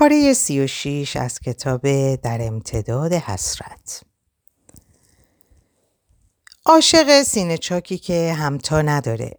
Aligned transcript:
پاره 0.00 0.32
سی 0.32 0.60
و 0.60 0.66
شیش 0.66 1.16
از 1.16 1.40
کتاب 1.40 2.14
در 2.14 2.38
امتداد 2.42 3.12
حسرت. 3.12 4.02
عاشق 6.66 7.22
سینه 7.22 7.58
چاکی 7.58 7.98
که 7.98 8.32
همتا 8.32 8.82
نداره 8.82 9.38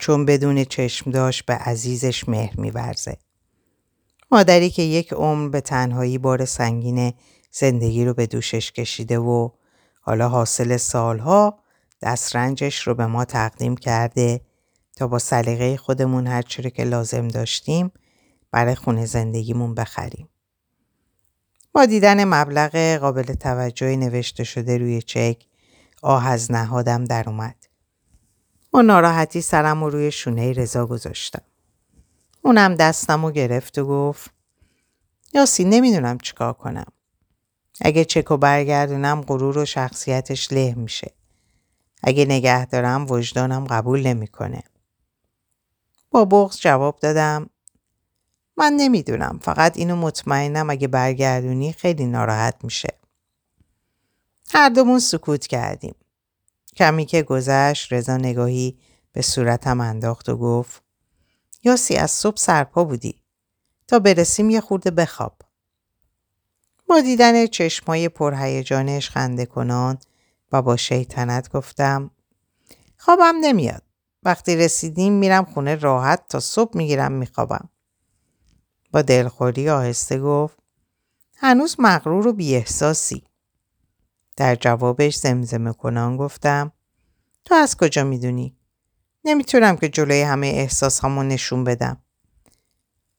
چون 0.00 0.24
بدون 0.24 0.64
چشم 0.64 1.10
داشت 1.10 1.46
به 1.46 1.54
عزیزش 1.54 2.28
مهر 2.28 2.60
میورزه. 2.60 3.16
مادری 4.30 4.70
که 4.70 4.82
یک 4.82 5.12
عمر 5.12 5.48
به 5.48 5.60
تنهایی 5.60 6.18
بار 6.18 6.44
سنگین 6.44 7.12
زندگی 7.50 8.04
رو 8.04 8.14
به 8.14 8.26
دوشش 8.26 8.72
کشیده 8.72 9.18
و 9.18 9.48
حالا 10.00 10.28
حاصل 10.28 10.76
سالها 10.76 11.58
دسترنجش 12.02 12.86
رو 12.86 12.94
به 12.94 13.06
ما 13.06 13.24
تقدیم 13.24 13.76
کرده 13.76 14.40
تا 14.96 15.06
با 15.06 15.18
سلیقه 15.18 15.76
خودمون 15.76 16.26
هر 16.26 16.42
چیزی 16.42 16.70
که 16.70 16.84
لازم 16.84 17.28
داشتیم 17.28 17.92
برای 18.54 18.74
خونه 18.74 19.06
زندگیمون 19.06 19.74
بخریم. 19.74 20.28
با 21.72 21.86
دیدن 21.86 22.24
مبلغ 22.24 22.96
قابل 22.96 23.22
توجهی 23.22 23.96
نوشته 23.96 24.44
شده 24.44 24.78
روی 24.78 25.02
چک 25.02 25.46
آه 26.02 26.26
از 26.26 26.52
نهادم 26.52 27.04
در 27.04 27.28
اومد. 27.28 27.66
با 28.70 28.82
ناراحتی 28.82 29.40
سرم 29.40 29.84
رو 29.84 29.90
روی 29.90 30.12
شونه 30.12 30.52
رضا 30.52 30.86
گذاشتم. 30.86 31.42
اونم 32.42 32.74
دستم 32.74 33.24
رو 33.26 33.32
گرفت 33.32 33.78
و 33.78 33.86
گفت 33.86 34.30
یاسی 35.32 35.64
نمی‌دونم 35.64 36.18
چیکار 36.18 36.52
کنم. 36.52 36.86
اگه 37.80 38.04
چکو 38.04 38.36
برگردونم 38.36 39.20
غرور 39.20 39.58
و 39.58 39.64
شخصیتش 39.64 40.52
له 40.52 40.74
میشه. 40.74 41.10
اگه 42.02 42.24
نگه 42.24 42.66
دارم 42.66 43.10
وجدانم 43.10 43.64
قبول 43.64 44.06
نمی‌کنه. 44.06 44.62
با 46.10 46.24
بغض 46.24 46.60
جواب 46.60 46.98
دادم 46.98 47.50
من 48.56 48.72
نمی‌دونم 48.72 49.38
فقط 49.42 49.76
اینو 49.76 49.96
مطمئنم 49.96 50.70
اگه 50.70 50.88
برگردونی 50.88 51.72
خیلی 51.72 52.06
ناراحت 52.06 52.54
میشه. 52.64 52.88
هر 54.52 54.68
دومون 54.68 54.98
سکوت 54.98 55.46
کردیم. 55.46 55.94
کمی 56.76 57.06
که 57.06 57.22
گذشت 57.22 57.92
رضا 57.92 58.16
نگاهی 58.16 58.78
به 59.12 59.22
صورتم 59.22 59.80
انداخت 59.80 60.28
و 60.28 60.36
گفت 60.36 60.82
یاسی 61.62 61.96
از 61.96 62.10
صبح 62.10 62.36
سرپا 62.36 62.84
بودی. 62.84 63.22
تا 63.88 63.98
برسیم 63.98 64.50
یه 64.50 64.60
خورده 64.60 64.90
بخواب. 64.90 65.36
با 66.88 67.00
دیدن 67.00 67.46
چشمای 67.46 68.08
پرهیجانش 68.08 69.10
خنده 69.10 69.46
کنان 69.46 69.98
و 70.52 70.62
با 70.62 70.76
شیطنت 70.76 71.52
گفتم 71.52 72.10
خوابم 72.96 73.34
نمیاد. 73.40 73.82
وقتی 74.22 74.56
رسیدیم 74.56 75.12
میرم 75.12 75.44
خونه 75.44 75.74
راحت 75.74 76.28
تا 76.28 76.40
صبح 76.40 76.76
می‌گیرم 76.76 77.12
میخوابم. 77.12 77.68
با 78.94 79.02
دلخوری 79.02 79.70
آهسته 79.70 80.18
گفت 80.18 80.58
هنوز 81.36 81.76
مغرور 81.78 82.26
و 82.26 82.32
بیاحساسی. 82.32 83.24
در 84.36 84.54
جوابش 84.54 85.16
زمزمه 85.16 85.72
کنان 85.72 86.16
گفتم 86.16 86.72
تو 87.44 87.54
از 87.54 87.76
کجا 87.76 88.04
می‌دونی؟ 88.04 88.56
نمی‌تونم 89.24 89.76
که 89.76 89.88
جلوی 89.88 90.22
همه 90.22 90.46
احساس 90.46 91.04
همو 91.04 91.22
نشون 91.22 91.64
بدم. 91.64 92.02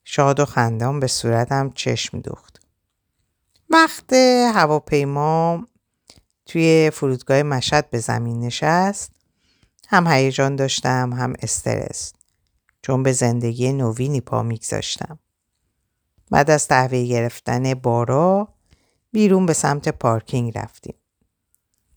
شاد 0.03 0.39
و 0.39 0.45
خندان 0.45 0.99
به 0.99 1.07
صورتم 1.07 1.71
چشم 1.71 2.19
دوخت. 2.19 2.61
وقت 3.69 4.13
هواپیما 4.53 5.67
توی 6.45 6.91
فرودگاه 6.93 7.43
مشهد 7.43 7.89
به 7.89 7.99
زمین 7.99 8.39
نشست 8.39 9.11
هم 9.87 10.07
هیجان 10.07 10.55
داشتم 10.55 11.13
هم 11.13 11.33
استرس 11.39 12.13
چون 12.81 13.03
به 13.03 13.11
زندگی 13.11 13.73
نوینی 13.73 14.21
پا 14.21 14.43
میگذاشتم. 14.43 15.19
بعد 16.31 16.49
از 16.49 16.67
تحویل 16.67 17.07
گرفتن 17.07 17.73
بارا 17.73 18.47
بیرون 19.11 19.45
به 19.45 19.53
سمت 19.53 19.89
پارکینگ 19.89 20.57
رفتیم. 20.57 20.95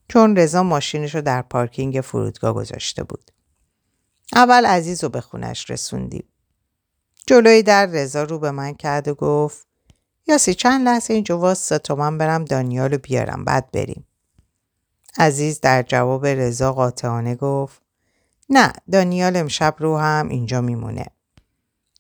چون 0.09 0.37
رضا 0.37 0.63
ماشینش 0.63 1.15
رو 1.15 1.21
در 1.21 1.43
پارکینگ 1.43 2.01
فرودگاه 2.01 2.53
گذاشته 2.53 3.05
بود. 3.05 3.31
اول 4.35 4.67
عزیز 4.67 5.05
رو 5.05 5.11
به 5.11 5.21
خونش 5.21 5.71
رسوندیم. 5.71 6.25
جلوی 7.27 7.63
در 7.63 7.87
رضا 7.87 8.23
رو 8.23 8.39
به 8.39 8.51
من 8.51 8.75
کرد 8.75 9.09
و 9.09 9.15
گفت 9.15 9.67
یاسی 10.27 10.55
چند 10.55 10.89
لحظه 10.89 11.15
اینجا 11.15 11.39
واسه 11.39 11.79
تا 11.79 11.95
من 11.95 12.19
برم 12.19 12.45
دانیال 12.45 12.91
رو 12.91 12.99
بیارم 12.99 13.45
بعد 13.45 13.71
بریم. 13.73 14.07
عزیز 15.19 15.61
در 15.61 15.83
جواب 15.83 16.27
رضا 16.27 16.73
قاطعانه 16.73 17.35
گفت 17.35 17.83
نه 18.51 18.73
دانیال 18.93 19.37
امشب 19.37 19.75
رو 19.79 19.99
هم 19.99 20.29
اینجا 20.29 20.61
میمونه. 20.61 21.07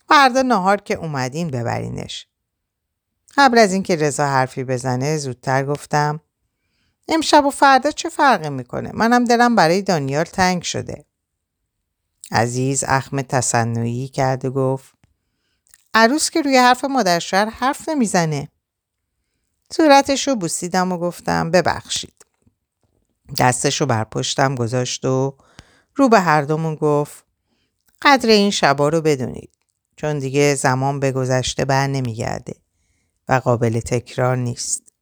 فردا 0.08 0.42
نهار 0.42 0.80
که 0.80 0.94
اومدین 0.94 1.48
ببرینش. 1.50 2.26
قبل 3.36 3.58
از 3.58 3.72
اینکه 3.72 3.96
رضا 3.96 4.26
حرفی 4.26 4.64
بزنه 4.64 5.18
زودتر 5.18 5.64
گفتم 5.64 6.20
امشب 7.08 7.44
و 7.44 7.50
فردا 7.50 7.90
چه 7.90 8.08
فرقی 8.08 8.50
می‌کنه؟ 8.50 8.90
منم 8.94 9.24
دلم 9.24 9.56
برای 9.56 9.82
دانیال 9.82 10.24
تنگ 10.24 10.62
شده. 10.62 11.04
عزیز 12.32 12.84
اخم 12.84 13.22
تصنعی 13.22 14.08
کرد 14.08 14.44
و 14.44 14.50
گفت 14.50 14.94
عروس 15.94 16.30
که 16.30 16.42
روی 16.42 16.56
حرف 16.56 16.84
مادر 16.84 17.20
حرف 17.52 17.88
نمی‌زنه. 17.88 18.48
صورتش 19.72 20.28
رو 20.28 20.36
بوسیدم 20.36 20.92
و 20.92 20.98
گفتم 20.98 21.50
ببخشید. 21.50 22.26
دستش 23.38 23.80
رو 23.80 23.86
بر 23.86 24.04
پشتم 24.04 24.54
گذاشت 24.54 25.04
و 25.04 25.36
رو 25.94 26.08
به 26.08 26.20
هر 26.20 26.42
دومون 26.42 26.74
گفت 26.74 27.24
قدر 28.02 28.28
این 28.28 28.50
شبا 28.50 28.88
رو 28.88 29.00
بدونید. 29.00 29.57
چون 29.98 30.18
دیگه 30.18 30.54
زمان 30.54 31.00
به 31.00 31.12
گذشته 31.12 31.64
بر 31.64 31.86
نمیگرده 31.86 32.54
و 33.28 33.32
قابل 33.32 33.80
تکرار 33.80 34.36
نیست. 34.36 34.92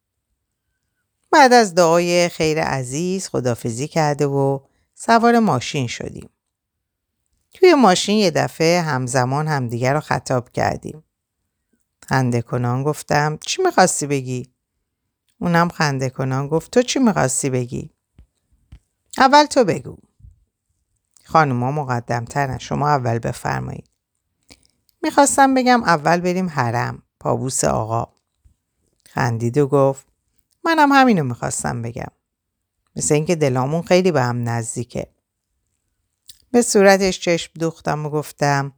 بعد 1.31 1.53
از 1.53 1.75
دعای 1.75 2.29
خیر 2.29 2.61
عزیز 2.63 3.27
خدافزی 3.27 3.87
کرده 3.87 4.25
و 4.25 4.59
سوار 4.95 5.39
ماشین 5.39 5.87
شدیم. 5.87 6.29
توی 7.53 7.73
ماشین 7.73 8.17
یه 8.17 8.31
دفعه 8.31 8.81
همزمان 8.81 9.47
همدیگر 9.47 9.93
رو 9.93 9.99
خطاب 9.99 10.49
کردیم. 10.49 11.03
خنده 12.09 12.41
کنان 12.41 12.83
گفتم 12.83 13.37
چی 13.45 13.61
می‌خواستی 13.61 14.07
بگی؟ 14.07 14.53
اونم 15.39 15.69
خنده 15.69 16.09
کنان 16.09 16.47
گفت 16.47 16.71
تو 16.71 16.81
چی 16.81 16.99
می‌خواستی 16.99 17.49
بگی؟ 17.49 17.91
اول 19.17 19.45
تو 19.45 19.63
بگو. 19.63 19.97
خانوما 21.25 21.71
مقدمترن 21.71 22.57
شما 22.57 22.89
اول 22.89 23.19
بفرمایید. 23.19 23.89
می‌خواستم 25.07 25.53
بگم 25.53 25.83
اول 25.83 26.19
بریم 26.19 26.49
حرم 26.49 27.03
پابوس 27.19 27.63
آقا. 27.63 28.13
خندید 29.09 29.57
و 29.57 29.67
گفت 29.67 30.07
منم 30.63 30.91
همینو 30.91 31.23
می‌خواستم 31.23 31.81
بگم. 31.81 32.11
مثل 32.95 33.13
اینکه 33.13 33.35
دلامون 33.35 33.81
خیلی 33.81 34.11
به 34.11 34.21
هم 34.21 34.49
نزدیکه. 34.49 35.07
به 36.51 36.61
صورتش 36.61 37.19
چشم 37.19 37.51
دوختم 37.59 38.05
و 38.05 38.09
گفتم 38.09 38.73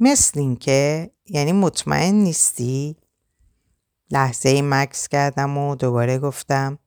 مثل 0.00 0.40
اینکه 0.40 1.10
یعنی 1.26 1.52
مطمئن 1.52 2.14
نیستی؟ 2.14 2.96
لحظه 4.10 4.48
ای 4.48 4.62
مکس 4.62 5.08
کردم 5.08 5.58
و 5.58 5.74
دوباره 5.76 6.18
گفتم 6.18 6.78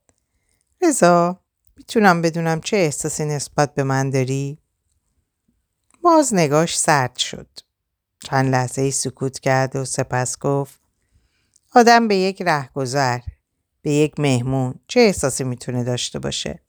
رضا 0.81 1.40
می‌تونم 1.78 2.22
بدونم 2.22 2.62
چه 2.62 2.78
احساسی 2.78 3.25
نسبت 3.25 3.73
به 3.73 3.84
من 3.84 4.09
داری؟ 4.09 4.57
باز 6.01 6.34
نگاش 6.34 6.79
سرد 6.79 7.17
شد. 7.17 7.66
چند 8.19 8.51
لحظه 8.51 8.91
سکوت 8.91 9.39
کرد 9.39 9.75
و 9.75 9.85
سپس 9.85 10.39
گفت 10.39 10.79
آدم 11.75 12.07
به 12.07 12.16
یک 12.16 12.41
رهگذر 12.41 13.19
به 13.81 13.91
یک 13.91 14.19
مهمون 14.19 14.75
چه 14.88 15.00
احساسی 15.00 15.44
می‌تونه 15.44 15.83
داشته 15.83 16.19
باشه؟ 16.19 16.59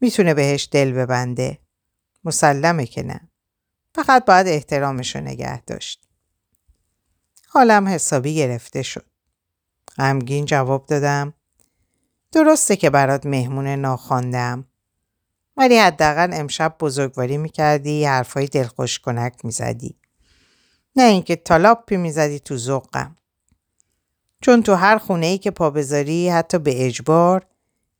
می‌تونه 0.00 0.34
بهش 0.34 0.68
دل 0.72 0.92
ببنده. 0.92 1.58
مسلمه 2.24 2.86
که 2.86 3.02
نه. 3.02 3.28
فقط 3.94 4.24
باید 4.24 4.48
احترامش 4.48 5.16
رو 5.16 5.22
نگه 5.22 5.62
داشت. 5.62 6.08
حالم 7.48 7.88
حسابی 7.88 8.34
گرفته 8.34 8.82
شد. 8.82 9.06
غمگین 9.96 10.44
جواب 10.44 10.86
دادم. 10.86 11.34
درسته 12.32 12.76
که 12.76 12.90
برات 12.90 13.26
مهمون 13.26 13.66
ناخواندم. 13.66 14.64
ولی 15.56 15.78
حداقل 15.78 16.30
امشب 16.32 16.76
بزرگواری 16.80 17.36
می‌کردی 17.36 18.04
حرفای 18.04 18.46
دلخوش 18.46 18.98
کنک 18.98 19.44
می‌زدی. 19.44 19.98
نه 20.96 21.02
اینکه 21.02 21.36
تالاپی 21.36 21.96
می‌زدی 21.96 22.38
تو 22.38 22.56
ذوقم. 22.56 23.16
چون 24.40 24.62
تو 24.62 24.74
هر 24.74 24.98
خونه 24.98 25.26
ای 25.26 25.38
که 25.38 25.50
پا 25.50 25.70
بذاری 25.70 26.28
حتی 26.28 26.58
به 26.58 26.86
اجبار 26.86 27.46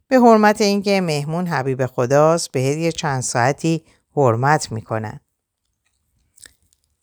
به 0.09 0.21
حرمت 0.21 0.61
اینکه 0.61 1.01
مهمون 1.01 1.47
حبیب 1.47 1.87
خداست 1.87 2.53
به 2.53 2.63
یه 2.63 2.93
چند 2.93 3.21
ساعتی 3.21 3.85
حرمت 4.17 4.73
می‌کنن. 4.73 5.21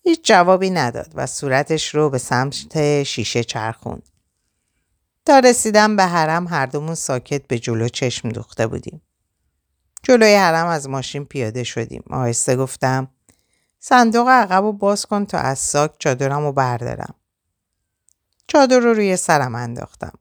هیچ 0.03 0.27
جوابی 0.27 0.69
نداد 0.69 1.11
و 1.15 1.27
صورتش 1.27 1.95
رو 1.95 2.09
به 2.09 2.17
سمت 2.17 3.03
شیشه 3.03 3.43
چرخوند. 3.43 4.09
تا 5.25 5.39
رسیدم 5.39 5.95
به 5.95 6.03
حرم 6.03 6.47
هر 6.47 6.65
دومون 6.65 6.95
ساکت 6.95 7.47
به 7.47 7.59
جلو 7.59 7.87
چشم 7.87 8.29
دوخته 8.29 8.67
بودیم. 8.67 9.01
جلوی 10.03 10.35
حرم 10.35 10.67
از 10.67 10.89
ماشین 10.89 11.25
پیاده 11.25 11.63
شدیم. 11.63 12.03
آهسته 12.09 12.55
گفتم 12.55 13.07
صندوق 13.85 14.27
عقب 14.27 14.63
رو 14.63 14.73
باز 14.73 15.05
کن 15.05 15.25
تا 15.25 15.37
از 15.37 15.59
ساک 15.59 15.91
چادرم 15.99 16.45
رو 16.45 16.51
بردارم. 16.51 17.13
چادر 18.47 18.79
رو 18.79 18.93
روی 18.93 19.17
سرم 19.17 19.55
انداختم. 19.55 20.11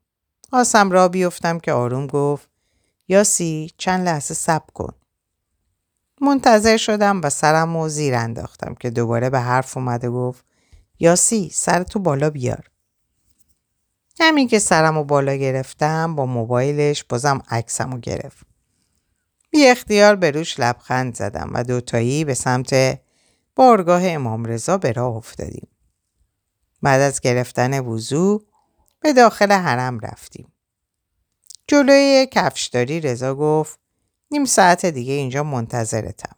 خواستم 0.51 0.91
را 0.91 1.09
بیفتم 1.09 1.59
که 1.59 1.73
آروم 1.73 2.07
گفت 2.07 2.49
یاسی 3.09 3.71
چند 3.79 4.07
لحظه 4.07 4.35
صبر 4.35 4.73
کن. 4.75 4.95
منتظر 6.21 6.77
شدم 6.77 7.21
و 7.25 7.31
سرم 7.31 7.77
رو 7.77 7.89
زیر 7.89 8.15
انداختم 8.15 8.75
که 8.75 8.91
دوباره 8.91 9.31
به 9.31 9.41
حرف 9.41 9.77
اومده 9.77 10.11
گفت 10.11 10.45
یاسی 10.99 11.51
سر 11.53 11.83
تو 11.83 11.99
بالا 11.99 12.31
بیار. 12.31 12.71
همین 14.21 14.49
که 14.49 14.59
سرم 14.59 14.99
رو 14.99 15.05
بالا 15.05 15.35
گرفتم 15.35 16.15
با 16.15 16.27
موبایلش 16.27 17.05
بازم 17.05 17.43
عکسم 17.49 18.01
گرفت. 18.01 18.47
بی 19.51 19.67
اختیار 19.67 20.17
به 20.17 20.31
روش 20.31 20.61
لبخند 20.61 21.15
زدم 21.15 21.51
و 21.53 21.65
دوتایی 21.65 22.25
به 22.25 22.35
سمت 22.35 23.01
بارگاه 23.57 24.09
امام 24.09 24.45
رضا 24.45 24.79
به 24.79 24.93
راه 24.93 25.17
افتادیم. 25.17 25.69
بعد 26.83 27.01
از 27.01 27.21
گرفتن 27.21 27.81
وضوع 27.81 28.47
به 29.01 29.13
داخل 29.13 29.53
حرم 29.53 30.01
رفتیم. 30.01 30.53
جلوی 31.67 32.29
کفشداری 32.33 33.01
رضا 33.01 33.35
گفت 33.35 33.81
نیم 34.31 34.45
ساعت 34.45 34.87
دیگه 34.87 35.13
اینجا 35.13 35.43
منتظرتم. 35.43 36.37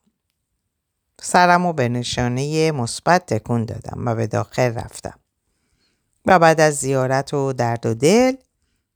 سرم 1.20 1.66
و 1.66 1.72
به 1.72 1.88
نشانه 1.88 2.72
مثبت 2.72 3.26
تکون 3.26 3.64
دادم 3.64 4.06
و 4.06 4.14
به 4.14 4.26
داخل 4.26 4.74
رفتم. 4.74 5.18
و 6.26 6.38
بعد 6.38 6.60
از 6.60 6.74
زیارت 6.74 7.34
و 7.34 7.52
درد 7.52 7.86
و 7.86 7.94
دل 7.94 8.36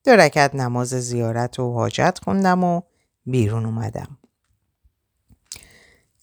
دو 0.05 0.11
رکت 0.11 0.55
نماز 0.55 0.89
زیارت 0.89 1.59
و 1.59 1.73
حاجت 1.73 2.19
خوندم 2.25 2.65
و 2.65 2.83
بیرون 3.27 3.67
اومدم. 3.67 4.19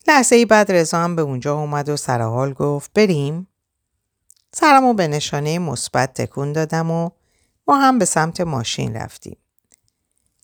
لحظه 0.07 0.35
ای 0.35 0.45
بعد 0.45 0.71
رضا 0.71 0.97
هم 0.97 1.15
به 1.15 1.21
اونجا 1.21 1.59
اومد 1.59 1.89
و 1.89 1.97
سرحال 1.97 2.53
گفت 2.53 2.91
بریم؟ 2.93 3.47
سرمو 4.53 4.93
به 4.93 5.07
نشانه 5.07 5.59
مثبت 5.59 6.13
تکون 6.13 6.53
دادم 6.53 6.91
و 6.91 7.09
ما 7.67 7.77
هم 7.77 7.99
به 7.99 8.05
سمت 8.05 8.41
ماشین 8.41 8.95
رفتیم. 8.95 9.37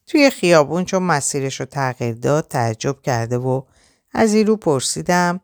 توی 0.08 0.30
خیابون 0.30 0.86
چون 0.86 1.04
مسیرش 1.04 1.60
رو 1.60 1.66
تغییر 1.66 2.16
داد 2.16 2.48
تعجب 2.48 3.02
کرده 3.02 3.38
و 3.38 3.62
از 4.14 4.34
این 4.34 4.48
رو 4.48 4.56
پرسیدم 4.56 5.40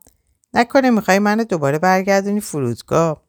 نکنه 0.54 0.90
می‌خوای 0.90 1.20
منو 1.20 1.44
دوباره 1.44 1.80
برگردونی 1.80 2.42
فرودگاه 2.42 3.24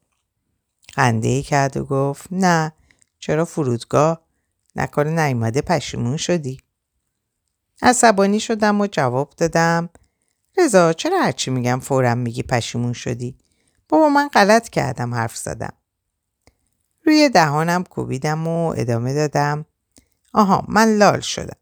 خنده 0.95 1.27
ای 1.27 1.41
کرد 1.41 1.77
و 1.77 1.85
گفت 1.85 2.27
نه 2.31 2.73
چرا 3.19 3.45
فرودگاه 3.45 4.21
نکنه 4.75 5.25
نیومده 5.25 5.61
پشیمون 5.61 6.17
شدی 6.17 6.59
عصبانی 7.81 8.39
شدم 8.39 8.81
و 8.81 8.87
جواب 8.87 9.33
دادم 9.37 9.89
رضا 10.59 10.93
چرا 10.93 11.19
هرچی 11.19 11.51
میگم 11.51 11.79
فورم 11.79 12.17
میگی 12.17 12.43
پشیمون 12.43 12.93
شدی؟ 12.93 13.37
بابا 13.89 14.09
من 14.09 14.27
غلط 14.27 14.69
کردم 14.69 15.13
حرف 15.13 15.37
زدم. 15.37 15.73
روی 17.05 17.29
دهانم 17.29 17.83
کوبیدم 17.83 18.47
و 18.47 18.73
ادامه 18.77 19.13
دادم. 19.13 19.65
آها 20.33 20.65
من 20.67 20.97
لال 20.97 21.19
شدم. 21.19 21.57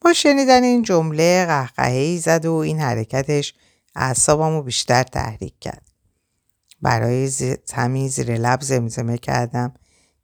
با 0.00 0.12
شنیدن 0.12 0.62
این 0.62 0.82
جمله 0.82 1.46
قهقهی 1.46 2.18
زد 2.18 2.46
و 2.46 2.52
این 2.52 2.80
حرکتش 2.80 3.54
اعصابمو 3.94 4.62
بیشتر 4.62 5.02
تحریک 5.02 5.54
کرد. 5.60 5.86
برای 6.82 7.30
همین 7.74 8.08
زیر 8.08 8.36
لب 8.36 8.60
زمزمه 8.60 9.18
کردم. 9.18 9.74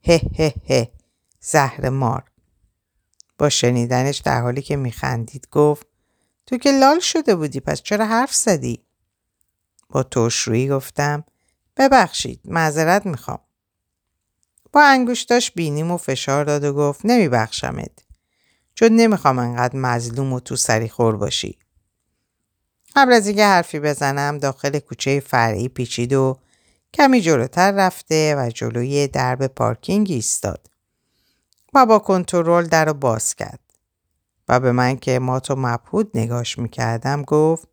هه 0.03 0.21
هه 0.37 0.53
هه 0.69 0.91
زهر 1.39 1.89
مار. 1.89 2.23
با 3.37 3.49
شنیدنش 3.49 4.17
در 4.17 4.41
حالی 4.41 4.61
که 4.61 4.75
میخندید 4.75 5.47
گفت 5.51 5.87
تو 6.45 6.57
که 6.57 6.71
لال 6.71 6.99
شده 6.99 7.35
بودی 7.35 7.59
پس 7.59 7.81
چرا 7.81 8.05
حرف 8.05 8.35
زدی؟ 8.35 8.85
با 9.89 10.03
ترشرویی 10.03 10.69
گفتم 10.69 11.23
ببخشید 11.77 12.41
معذرت 12.45 13.05
می‌خوام. 13.05 13.39
با 14.73 14.83
انگشتاش 14.83 15.51
بینیم 15.51 15.91
و 15.91 15.97
فشار 15.97 16.45
داد 16.45 16.63
و 16.63 16.73
گفت 16.73 17.01
نمیبخشمت. 17.03 17.91
چون 18.75 18.91
نمی‌خوام 18.91 19.39
انقدر 19.39 19.75
مظلوم 19.75 20.33
و 20.33 20.39
تو 20.39 20.55
سری 20.55 20.89
خور 20.89 21.17
باشی. 21.17 21.59
قبل 22.95 23.13
از 23.13 23.27
اینکه 23.27 23.45
حرفی 23.45 23.79
بزنم 23.79 24.37
داخل 24.37 24.79
کوچه 24.79 25.19
فرعی 25.19 25.67
پیچید 25.67 26.13
و 26.13 26.39
کمی 26.93 27.21
جلوتر 27.21 27.71
رفته 27.71 28.35
و 28.35 28.49
جلوی 28.49 29.07
درب 29.07 29.47
پارکینگ 29.47 30.07
ایستاد. 30.11 30.69
و 31.73 31.85
با 31.85 31.99
کنترل 31.99 32.65
در 32.65 32.85
رو 32.85 32.93
باز 32.93 33.35
کرد. 33.35 33.62
و 34.47 34.59
به 34.59 34.71
من 34.71 34.97
که 34.97 35.19
ما 35.19 35.39
تو 35.39 35.55
مبهود 35.55 36.17
نگاش 36.17 36.59
می‌کردم 36.59 37.21
گفت 37.21 37.67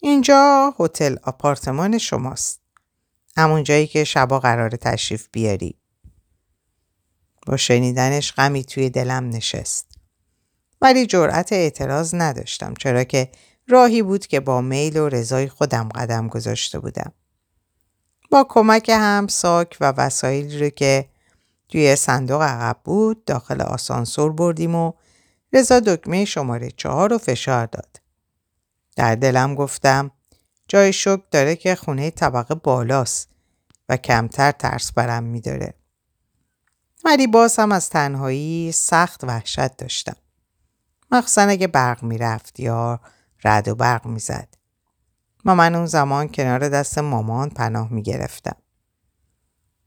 اینجا 0.00 0.74
هتل 0.78 1.16
آپارتمان 1.22 1.98
شماست. 1.98 2.60
همون 3.36 3.62
جایی 3.64 3.86
که 3.86 4.04
شبا 4.04 4.40
قرار 4.40 4.70
تشریف 4.70 5.28
بیاری. 5.32 5.78
با 7.46 7.56
شنیدنش 7.56 8.32
غمی 8.32 8.64
توی 8.64 8.90
دلم 8.90 9.28
نشست. 9.28 9.86
ولی 10.80 11.06
جرأت 11.06 11.52
اعتراض 11.52 12.14
نداشتم 12.14 12.74
چرا 12.74 13.04
که 13.04 13.30
راهی 13.68 14.02
بود 14.02 14.26
که 14.26 14.40
با 14.40 14.60
میل 14.60 14.96
و 14.96 15.08
رضای 15.08 15.48
خودم 15.48 15.88
قدم 15.88 16.28
گذاشته 16.28 16.78
بودم. 16.78 17.12
با 18.30 18.46
کمک 18.48 18.88
هم 18.88 19.26
ساک 19.26 19.76
و 19.80 19.92
وسایلی 19.96 20.58
رو 20.58 20.68
که 20.68 21.08
توی 21.68 21.96
صندوق 21.96 22.42
عقب 22.42 22.76
بود 22.84 23.24
داخل 23.24 23.60
آسانسور 23.60 24.32
بردیم 24.32 24.74
و 24.74 24.92
رضا 25.52 25.80
دکمه 25.80 26.24
شماره 26.24 26.70
چهار 26.70 27.10
رو 27.10 27.18
فشار 27.18 27.66
داد. 27.66 28.00
در 28.96 29.14
دلم 29.14 29.54
گفتم 29.54 30.10
جای 30.68 30.92
شک 30.92 31.20
داره 31.30 31.56
که 31.56 31.74
خونه 31.74 32.10
طبقه 32.10 32.54
بالاست 32.54 33.28
و 33.88 33.96
کمتر 33.96 34.52
ترس 34.52 34.92
برم 34.92 35.24
میداره. 35.24 35.74
ولی 37.04 37.26
باز 37.26 37.58
هم 37.58 37.72
از 37.72 37.90
تنهایی 37.90 38.72
سخت 38.72 39.24
وحشت 39.24 39.76
داشتم. 39.76 40.16
مخصوصا 41.10 41.42
اگه 41.42 41.66
برق 41.66 42.02
می‌رفت 42.02 42.60
یا 42.60 43.00
رد 43.44 43.68
و 43.68 43.74
برق 43.74 44.06
می‌زد. 44.06 44.48
ما 45.44 45.54
من 45.54 45.74
اون 45.74 45.86
زمان 45.86 46.28
کنار 46.28 46.68
دست 46.68 46.98
مامان 46.98 47.50
پناه 47.50 47.92
می‌گرفتم. 47.92 48.56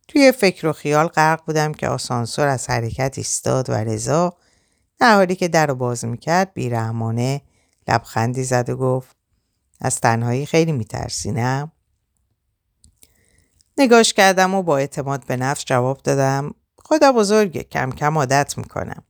توی 0.08 0.32
فکر 0.32 0.68
و 0.68 0.74
خیال 0.74 1.08
غرق 1.08 1.46
بودم 1.46 1.74
که 1.74 1.88
آسانسور 1.88 2.48
از 2.48 2.70
حرکت 2.70 3.14
ایستاد 3.18 3.70
و 3.70 3.74
رضا 3.74 4.38
در 5.02 5.16
حالی 5.16 5.36
که 5.36 5.48
در 5.48 5.68
رو 5.68 5.76
باز 5.76 6.06
می‌کرد 6.06 6.54
بیرحمانه 6.54 7.42
لبخندی 7.88 8.44
زد 8.44 8.70
و 8.70 8.78
گفت 8.78 9.16
از 9.82 10.00
تنهایی 10.00 10.46
خیلی 10.46 10.72
میترسی 10.72 11.32
نه؟ 11.32 11.72
نگاش 13.78 14.14
کردم 14.14 14.56
و 14.56 14.64
با 14.64 14.78
اعتماد 14.78 15.26
به 15.26 15.38
نفس 15.38 15.66
جواب 15.66 16.02
دادم 16.04 16.54
خدا 16.84 17.12
بزرگه 17.12 17.64
کم 17.64 17.92
کم 17.92 18.18
عادت 18.18 18.58
می‌کنم. 18.58 19.04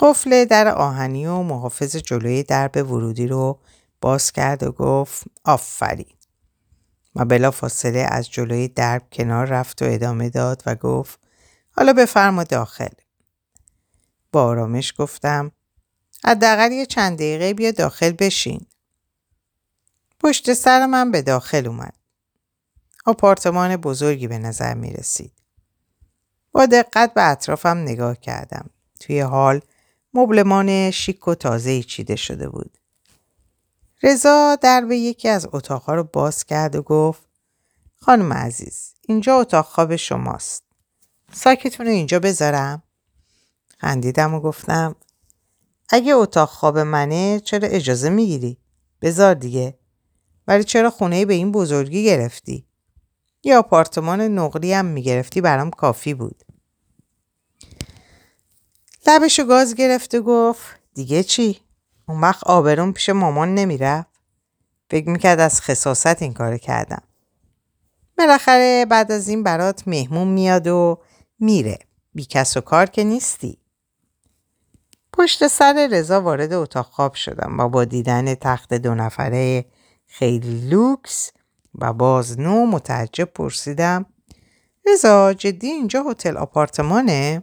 قفل 0.00 0.44
در 0.44 0.68
آهنی 0.68 1.26
و 1.26 1.42
محافظ 1.42 1.96
جلوی 1.96 2.42
درب 2.42 2.76
ورودی 2.76 3.26
رو 3.26 3.60
باز 4.00 4.32
کرد 4.32 4.62
و 4.62 4.72
گفت 4.72 5.24
آفرین. 5.44 6.16
و 7.14 7.24
بلا 7.24 7.50
فاصله 7.50 8.06
از 8.10 8.30
جلوی 8.30 8.68
درب 8.68 9.02
کنار 9.12 9.46
رفت 9.46 9.82
و 9.82 9.84
ادامه 9.88 10.30
داد 10.30 10.62
و 10.66 10.74
گفت 10.74 11.20
حالا 11.70 11.92
بفرما 11.92 12.44
داخل. 12.44 12.88
با 14.32 14.44
آرامش 14.44 14.94
گفتم 14.98 15.52
حداقل 16.24 16.72
یه 16.72 16.86
چند 16.86 17.16
دقیقه 17.16 17.54
بیا 17.54 17.70
داخل 17.70 18.12
بشین. 18.12 18.66
پشت 20.20 20.52
سر 20.52 20.86
من 20.86 21.10
به 21.10 21.22
داخل 21.22 21.66
اومد. 21.66 21.94
آپارتمان 23.06 23.76
بزرگی 23.76 24.28
به 24.28 24.38
نظر 24.38 24.74
می 24.74 24.92
رسید. 24.92 25.32
با 26.52 26.66
دقت 26.66 27.14
به 27.14 27.22
اطرافم 27.22 27.78
نگاه 27.78 28.16
کردم. 28.16 28.70
توی 29.00 29.20
حال 29.20 29.60
مبلمان 30.14 30.90
شیک 30.90 31.28
و 31.28 31.34
تازه 31.34 31.82
چیده 31.82 32.16
شده 32.16 32.48
بود. 32.48 32.78
رضا 34.02 34.56
در 34.56 34.80
به 34.80 34.96
یکی 34.96 35.28
از 35.28 35.48
اتاقها 35.52 35.94
رو 35.94 36.04
باز 36.04 36.44
کرد 36.44 36.76
و 36.76 36.82
گفت 36.82 37.22
خانم 37.96 38.32
عزیز 38.32 38.94
اینجا 39.08 39.36
اتاق 39.36 39.64
خواب 39.64 39.96
شماست. 39.96 40.62
ساکتون 41.32 41.86
رو 41.86 41.92
اینجا 41.92 42.18
بذارم؟ 42.18 42.82
خندیدم 43.80 44.34
و 44.34 44.40
گفتم 44.40 44.96
اگه 45.88 46.14
اتاق 46.14 46.48
خواب 46.48 46.78
منه 46.78 47.40
چرا 47.40 47.68
اجازه 47.68 48.08
می‌گیری؟ 48.08 48.58
بذار 49.02 49.34
دیگه. 49.34 49.78
ولی 50.46 50.64
چرا 50.64 50.90
خونه 50.90 51.24
به 51.24 51.34
این 51.34 51.52
بزرگی 51.52 52.04
گرفتی؟ 52.04 52.66
یه 53.42 53.56
آپارتمان 53.56 54.20
نقلی 54.20 54.72
هم 54.72 54.84
می‌گرفتی 54.84 55.40
برام 55.40 55.70
کافی 55.70 56.14
بود. 56.14 56.42
لبشو 59.06 59.44
گاز 59.44 59.74
گرفت 59.74 60.14
و 60.14 60.22
گفت 60.22 60.66
دیگه 60.94 61.22
چی؟ 61.22 61.60
اون 62.08 62.20
وقت 62.20 62.44
آبرون 62.44 62.92
پیش 62.92 63.08
مامان 63.08 63.54
نمی‌رفت؟ 63.54 64.08
فکر 64.90 65.08
می‌کرد 65.08 65.40
از 65.40 65.60
خصاصت 65.60 66.22
این 66.22 66.32
کار 66.32 66.58
کردم. 66.58 67.02
بالاخره 68.18 68.86
بعد 68.90 69.12
از 69.12 69.28
این 69.28 69.42
برات 69.42 69.88
مهمون 69.88 70.28
میاد 70.28 70.66
و 70.66 71.02
میره. 71.38 71.78
بی 72.14 72.24
کس 72.24 72.56
و 72.56 72.60
کار 72.60 72.86
که 72.86 73.04
نیستی. 73.04 73.58
پشت 75.18 75.46
سر 75.46 75.88
رضا 75.92 76.20
وارد 76.20 76.52
اتاق 76.52 76.86
خواب 76.86 77.14
شدم 77.14 77.60
و 77.60 77.68
با 77.68 77.84
دیدن 77.84 78.34
تخت 78.34 78.74
دو 78.74 78.94
نفره 78.94 79.64
خیلی 80.06 80.70
لوکس 80.70 81.32
و 81.74 81.92
باز 81.92 82.40
نو 82.40 82.66
متعجب 82.66 83.24
پرسیدم 83.24 84.06
رضا 84.86 85.32
جدی 85.32 85.66
اینجا 85.66 86.02
هتل 86.02 86.36
آپارتمانه؟ 86.36 87.42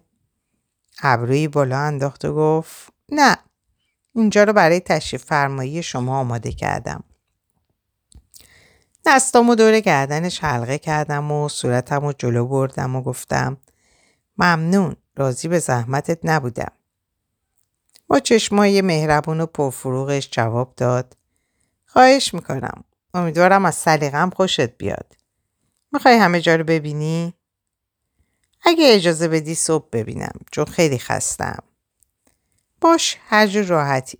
ابروی 1.03 1.47
بالا 1.47 1.79
انداخت 1.79 2.25
و 2.25 2.35
گفت 2.35 2.93
نه 3.11 3.37
اینجا 4.15 4.43
رو 4.43 4.53
برای 4.53 4.79
تشریف 4.79 5.25
فرمایی 5.25 5.83
شما 5.83 6.19
آماده 6.19 6.51
کردم. 6.51 7.03
دستامو 9.05 9.55
دور 9.55 9.79
گردنش 9.79 10.43
حلقه 10.43 10.77
کردم 10.77 11.31
و 11.31 11.49
صورتم 11.49 12.05
رو 12.05 12.13
جلو 12.17 12.47
بردم 12.47 12.95
و 12.95 13.01
گفتم 13.01 13.57
ممنون 14.37 14.95
راضی 15.15 15.47
به 15.47 15.59
زحمتت 15.59 16.19
نبودم. 16.23 16.71
با 18.07 18.19
چشمای 18.19 18.81
مهربون 18.81 19.41
و 19.41 19.45
پرفروغش 19.45 20.29
جواب 20.31 20.73
داد 20.77 21.17
خواهش 21.85 22.33
می‌کنم. 22.33 22.83
امیدوارم 23.13 23.65
از 23.65 23.75
سلیقم 23.75 24.29
خوشت 24.29 24.77
بیاد. 24.77 25.15
می‌خوای 25.91 26.15
همه 26.15 26.41
جا 26.41 26.55
رو 26.55 26.63
ببینی؟ 26.63 27.33
اگه 28.63 28.85
اجازه 28.95 29.27
بدی 29.27 29.55
صبح 29.55 29.89
ببینم 29.91 30.39
چون 30.51 30.65
خیلی 30.65 30.99
خستم. 30.99 31.63
باش 32.81 33.17
هر 33.27 33.47
جور 33.47 33.65
راحتی. 33.65 34.19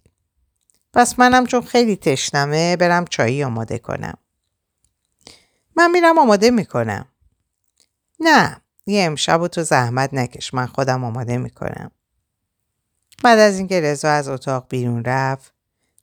پس 0.94 1.20
منم 1.20 1.46
چون 1.46 1.62
خیلی 1.62 1.96
تشنمه 1.96 2.76
برم 2.76 3.06
چایی 3.06 3.44
آماده 3.44 3.78
کنم. 3.78 4.18
من 5.76 5.92
میرم 5.92 6.20
آماده 6.20 6.52
می‌کنم. 6.52 7.06
نه 8.20 8.62
یه 8.86 9.06
امشب 9.06 9.42
و 9.42 9.48
تو 9.48 9.64
زحمت 9.64 10.14
نکش 10.14 10.54
من 10.54 10.66
خودم 10.66 11.04
آماده 11.04 11.38
می‌کنم. 11.38 11.92
بعد 13.24 13.40
از 13.40 13.58
اینکه 13.58 13.82
رضا 13.82 14.10
از 14.10 14.28
اتاق 14.28 14.66
بیرون 14.70 15.04
رفت 15.04 15.54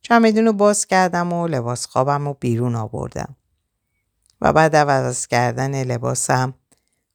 چمدون 0.02 0.46
رو 0.46 0.52
باز 0.52 0.86
کردم 0.86 1.32
و 1.32 1.48
لباس 1.48 1.86
خوابم 1.86 2.24
رو 2.24 2.36
بیرون 2.40 2.74
آوردم. 2.74 3.36
و 4.40 4.52
بعد 4.52 4.76
عوض 4.76 5.26
کردن 5.26 5.84
لباسم 5.84 6.54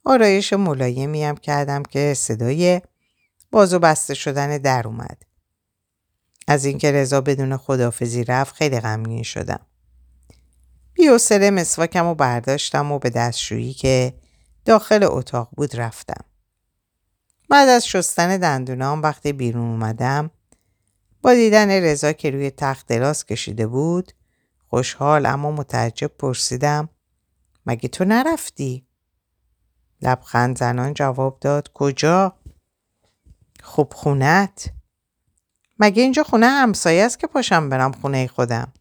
آرایش 0.04 0.54
ملایمی 0.54 1.36
کردم 1.42 1.84
که 1.84 2.14
صدای 2.14 2.82
بازو 3.52 3.80
بسته 3.80 4.14
شدن 4.14 4.58
در 4.58 4.88
اومد. 4.88 5.24
از 6.48 6.66
اینکه 6.66 6.92
رضا 6.92 7.22
بدون 7.22 7.58
خدافزی 7.58 8.24
رفت 8.24 8.56
خیلی 8.56 8.80
غمگین 8.80 9.24
شدم. 9.24 9.60
بیوسله 10.94 11.52
مسواکم 11.52 12.06
و 12.06 12.16
برداشتم 12.16 12.92
و 12.92 13.00
به 13.00 13.10
دستشویی 13.10 13.74
که 13.74 14.14
داخل 14.66 15.04
اتاق 15.04 15.50
بود 15.52 15.76
رفتم. 15.76 16.24
بعد 17.50 17.70
از 17.70 17.88
شستن 17.88 18.38
دندونام 18.38 19.02
وقتی 19.02 19.34
بیرون 19.34 19.72
اومدم 19.72 20.32
با 21.22 21.34
دیدن 21.34 21.72
رضا 21.72 22.12
که 22.12 22.32
روی 22.32 22.52
تخت 22.52 22.88
دراز 22.88 23.26
کشیده 23.26 23.68
بود 23.68 24.12
خوشحال 24.70 25.26
اما 25.26 25.52
متعجب 25.52 26.08
پرسیدم 26.08 26.90
مگه 27.66 27.90
تو 27.90 28.06
نرفتی؟ 28.06 28.88
لبخند 30.02 30.58
زنان 30.58 30.94
جواب 30.94 31.40
داد 31.40 31.72
کجا؟ 31.74 32.36
خب 33.64 33.94
خونت؟ 33.96 34.70
مگه 35.80 36.04
اینجا 36.04 36.24
خونه 36.24 36.48
همسایه 36.48 37.04
است 37.04 37.20
که 37.20 37.28
پاشم 37.28 37.70
برم 37.70 37.92
خونه 37.92 38.28
خودم؟ 38.28 38.74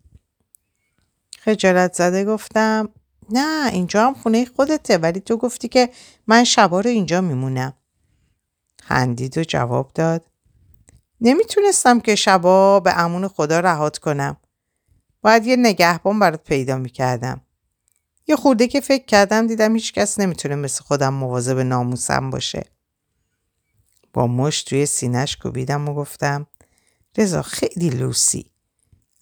خجالت 1.41 1.95
زده 1.95 2.25
گفتم 2.25 2.89
نه 3.31 3.73
اینجا 3.73 4.07
هم 4.07 4.15
خونه 4.15 4.45
خودته 4.45 4.99
ولی 4.99 5.21
تو 5.21 5.37
گفتی 5.37 5.69
که 5.69 5.91
من 6.27 6.45
شبا 6.45 6.81
رو 6.81 6.91
اینجا 6.91 7.21
میمونم. 7.21 7.75
خندید 8.89 9.39
و 9.39 9.45
جواب 9.45 9.91
داد 9.95 10.25
نمی‌تونستم 11.21 12.01
که 12.01 12.15
شبا 12.15 12.81
به 12.81 12.99
امون 12.99 13.29
خدا 13.29 13.61
رهات 13.61 13.99
کنم. 13.99 14.37
باید 15.23 15.47
یه 15.47 15.57
نگهبان 15.57 16.19
برات 16.19 16.45
پیدا 16.45 16.77
می‌کردم. 16.77 17.41
یه 18.27 18.37
خورده 18.37 18.69
که 18.69 18.81
فکر 18.81 19.05
کردم 19.05 19.47
دیدم 19.47 19.75
هیچ 19.75 19.93
کس 19.93 20.21
نمی‌تونه 20.21 20.55
مثل 20.55 20.83
خودم 20.85 21.15
مواظب 21.15 21.59
ناموسم 21.59 22.31
باشه. 22.31 22.65
با 24.13 24.27
مش 24.27 24.63
توی 24.63 24.87
سینش 24.87 25.37
کوبیدم 25.37 25.89
و 25.89 25.95
گفتم 25.95 26.47
رضا 27.17 27.43
خیلی 27.43 27.91
لوسی. 27.91 28.51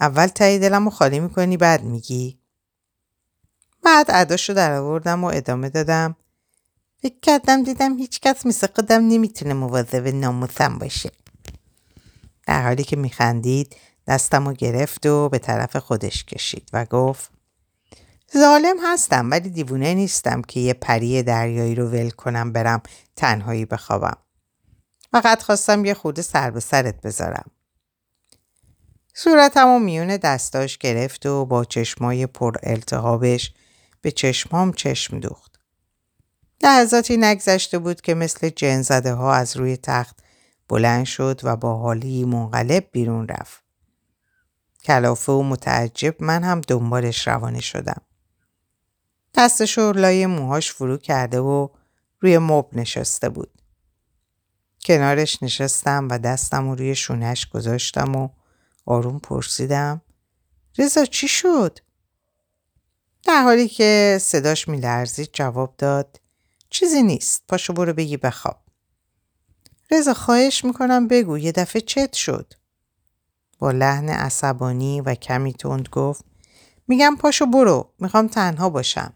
اول 0.01 0.27
تایی 0.27 0.59
دلم 0.59 0.85
رو 0.85 0.91
خالی 0.91 1.21
می‌کنی 1.21 1.57
بعد 1.57 1.83
میگی؟ 1.83 2.39
بعد 3.83 4.11
عداشو 4.11 4.53
در 4.53 4.73
آوردم 4.73 5.25
و 5.25 5.27
ادامه 5.27 5.69
دادم 5.69 6.17
فکر 7.05 7.21
کردم 7.23 7.63
دیدم 7.63 7.97
هیچ 7.99 8.21
کس 8.21 8.47
مثل 8.47 8.67
خودم 8.75 9.09
نمی‌تونه 9.09 9.55
مواظب 9.55 10.07
ناموسم 10.09 10.79
باشه. 10.79 11.11
در 12.47 12.63
حالی 12.63 12.85
که 12.85 12.97
میخندید 12.97 13.77
دستم 14.07 14.49
رو 14.49 14.55
گرفت 14.55 15.07
و 15.07 15.29
به 15.29 15.39
طرف 15.39 15.77
خودش 15.77 16.25
کشید 16.25 16.69
و 16.73 16.85
گفت 16.85 17.31
ظالم 18.37 18.77
هستم 18.83 19.31
ولی 19.31 19.51
دیوونه 19.51 19.95
نیستم 19.95 20.43
که 20.43 20.61
یه 20.61 20.75
پری 20.75 21.23
دریایی 21.23 21.75
رو 21.75 21.89
ول 21.89 22.11
کنم 22.11 22.53
برم 22.53 22.83
تنهایی 23.17 23.65
بخوابم. 23.65 24.17
فقط 25.13 25.43
خواستم 25.43 25.85
یه 25.85 25.95
خورده 25.95 26.23
سر 26.23 26.51
به 26.51 26.61
سرت 26.61 27.01
بذارم. 27.01 27.51
صورتم 29.15 29.69
و 29.69 29.79
میون 29.79 30.17
دستاش 30.17 30.79
گرفت 30.79 31.27
و 31.27 31.47
با 31.47 31.65
چشمای 31.65 32.27
پر 32.27 32.57
التهابش 32.63 33.53
به 34.01 34.11
چشمام 34.11 34.73
چشم 34.73 35.21
دوخت. 35.21 35.54
لحظاتی 36.63 37.17
نگذشته 37.17 37.79
بود 37.79 38.01
که 38.01 38.15
مثل 38.15 38.49
جن 38.49 38.83
زده 38.83 39.13
ها 39.13 39.35
از 39.35 39.57
روی 39.57 39.77
تخت 39.77 40.17
بلند 40.69 41.05
شد 41.05 41.41
و 41.43 41.57
با 41.57 41.77
حالی 41.77 42.25
منقلب 42.25 42.89
بیرون 42.93 43.29
رفت. 43.29 43.65
کلافه 44.85 45.33
و 45.33 45.43
متعجب 45.43 46.23
من 46.23 46.43
هم 46.43 46.61
دنبالش 46.61 47.29
روانه 47.29 47.61
شدم. 47.61 48.01
دستش 49.35 49.79
لای 49.79 50.27
موهاش 50.27 50.73
فرو 50.73 50.97
کرده 50.97 51.41
و 51.41 51.69
روی 52.21 52.39
مب 52.39 52.69
نشسته 52.73 53.29
بود. 53.29 53.51
کنارش 54.85 55.43
نشستم 55.43 56.09
و 56.11 56.19
دستم 56.19 56.69
رو 56.69 56.75
روی 56.75 56.95
شونش 56.95 57.49
گذاشتم 57.49 58.17
و 58.17 58.29
آروم 58.87 59.19
پرسیدم 59.19 60.03
رضا 60.79 61.05
چی 61.05 61.29
شد؟ 61.29 61.79
در 63.25 63.43
حالی 63.43 63.69
که 63.69 64.19
صداش 64.21 64.69
میلرزید 64.69 65.31
جواب 65.33 65.75
داد 65.79 66.21
چیزی 66.75 67.03
نیست 67.03 67.45
پاشو 67.49 67.73
برو 67.73 67.93
بگی 67.93 68.17
بخواب. 68.17 68.59
رضا 69.91 70.15
خواهش 70.15 70.65
می‌کنم 70.65 71.09
بگو 71.09 71.39
یه 71.39 71.53
دفعه 71.53 71.83
چت 71.83 72.13
شد. 72.13 72.55
با 73.59 73.71
لحن 73.71 74.09
عصبانی 74.09 75.01
و 75.01 75.15
کمی 75.15 75.53
تند 75.53 75.89
گفت 75.89 76.25
میگم 76.89 77.17
پاشو 77.17 77.47
برو 77.47 77.91
می‌خوام 77.99 78.29
تنها 78.29 78.71
باشم. 78.71 79.13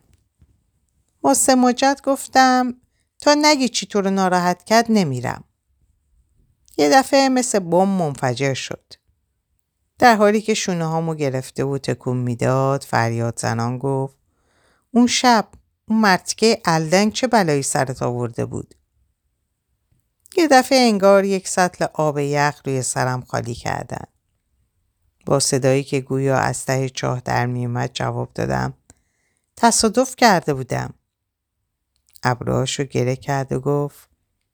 با 1.20 1.34
سماجت 1.34 2.00
گفتم 2.04 2.74
تا 3.18 3.36
نگی 3.42 3.68
چی 3.68 3.86
تو 3.86 4.00
رو 4.00 4.10
ناراحت 4.10 4.64
کرد 4.64 4.86
نمیرم. 4.88 5.44
یه 6.76 6.90
دفعه 6.90 7.28
مثل 7.28 7.58
بم 7.58 7.88
منفجر 7.88 8.54
شد. 8.54 8.92
در 9.98 10.16
حالی 10.16 10.40
که 10.40 10.54
شونه 10.54 10.84
هامو 10.84 11.14
گرفته 11.14 11.64
و 11.64 11.78
تکون 11.78 12.16
می‌داد 12.16 12.82
فریاد 12.82 13.38
زنان 13.38 13.78
گفت 13.78 14.16
اون 14.90 15.06
شب 15.06 15.48
اون 15.88 16.00
مرتکه 16.00 16.60
الدنگ 16.64 17.12
چه 17.12 17.26
بلایی 17.26 17.62
سرت 17.62 18.02
آورده 18.02 18.46
بود؟ 18.46 18.74
یه 20.36 20.48
دفعه 20.48 20.78
انگار 20.78 21.24
یک 21.24 21.48
سطل 21.48 21.86
آب 21.94 22.18
یخ 22.18 22.60
روی 22.64 22.82
سرم 22.82 23.20
خالی 23.20 23.54
کردن. 23.54 24.04
با 25.26 25.40
صدایی 25.40 25.84
که 25.84 26.00
گویا 26.00 26.38
از 26.38 26.64
ته 26.64 26.88
چاه 26.88 27.20
در 27.20 27.46
میومد 27.46 27.90
جواب 27.94 28.32
دادم 28.34 28.74
تصادف 29.56 30.16
کرده 30.16 30.54
بودم. 30.54 30.94
ابروهاش 32.22 32.78
رو 32.80 32.84
گره 32.84 33.16
کرد 33.16 33.52
و 33.52 33.60
گفت 33.60 34.08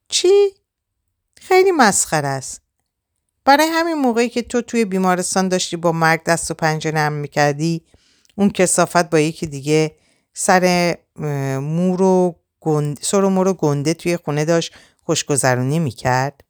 چی؟ 0.09 0.55
خیلی 1.37 1.71
مسخره 1.71 2.29
است. 2.29 2.61
برای 3.45 3.67
همین 3.67 3.95
موقعی 3.95 4.29
که 4.29 4.43
تو 4.43 4.63
توی 4.63 4.85
بیمارستان 4.85 5.49
داشتی 5.49 5.77
با 5.77 5.93
مرگ 5.93 6.25
دست 6.25 6.51
و 6.51 6.55
پنجه 6.55 6.93
نرم 6.93 7.13
می‌کردی 7.13 7.87
اون 8.35 8.51
کسافت 8.51 9.11
با 9.11 9.21
یکی 9.21 9.47
دیگه 9.47 9.97
سر 10.35 10.95
مو 11.17 11.97
رو 11.97 12.41
گند... 12.61 12.99
سر 13.03 13.21
مو 13.21 13.45
رو 13.45 13.55
گنده 13.55 13.95
توی 13.95 14.17
خونه 14.17 14.45
داشت 14.45 14.75
خوشگذرونی 15.03 15.79
می‌کرد 15.79 16.45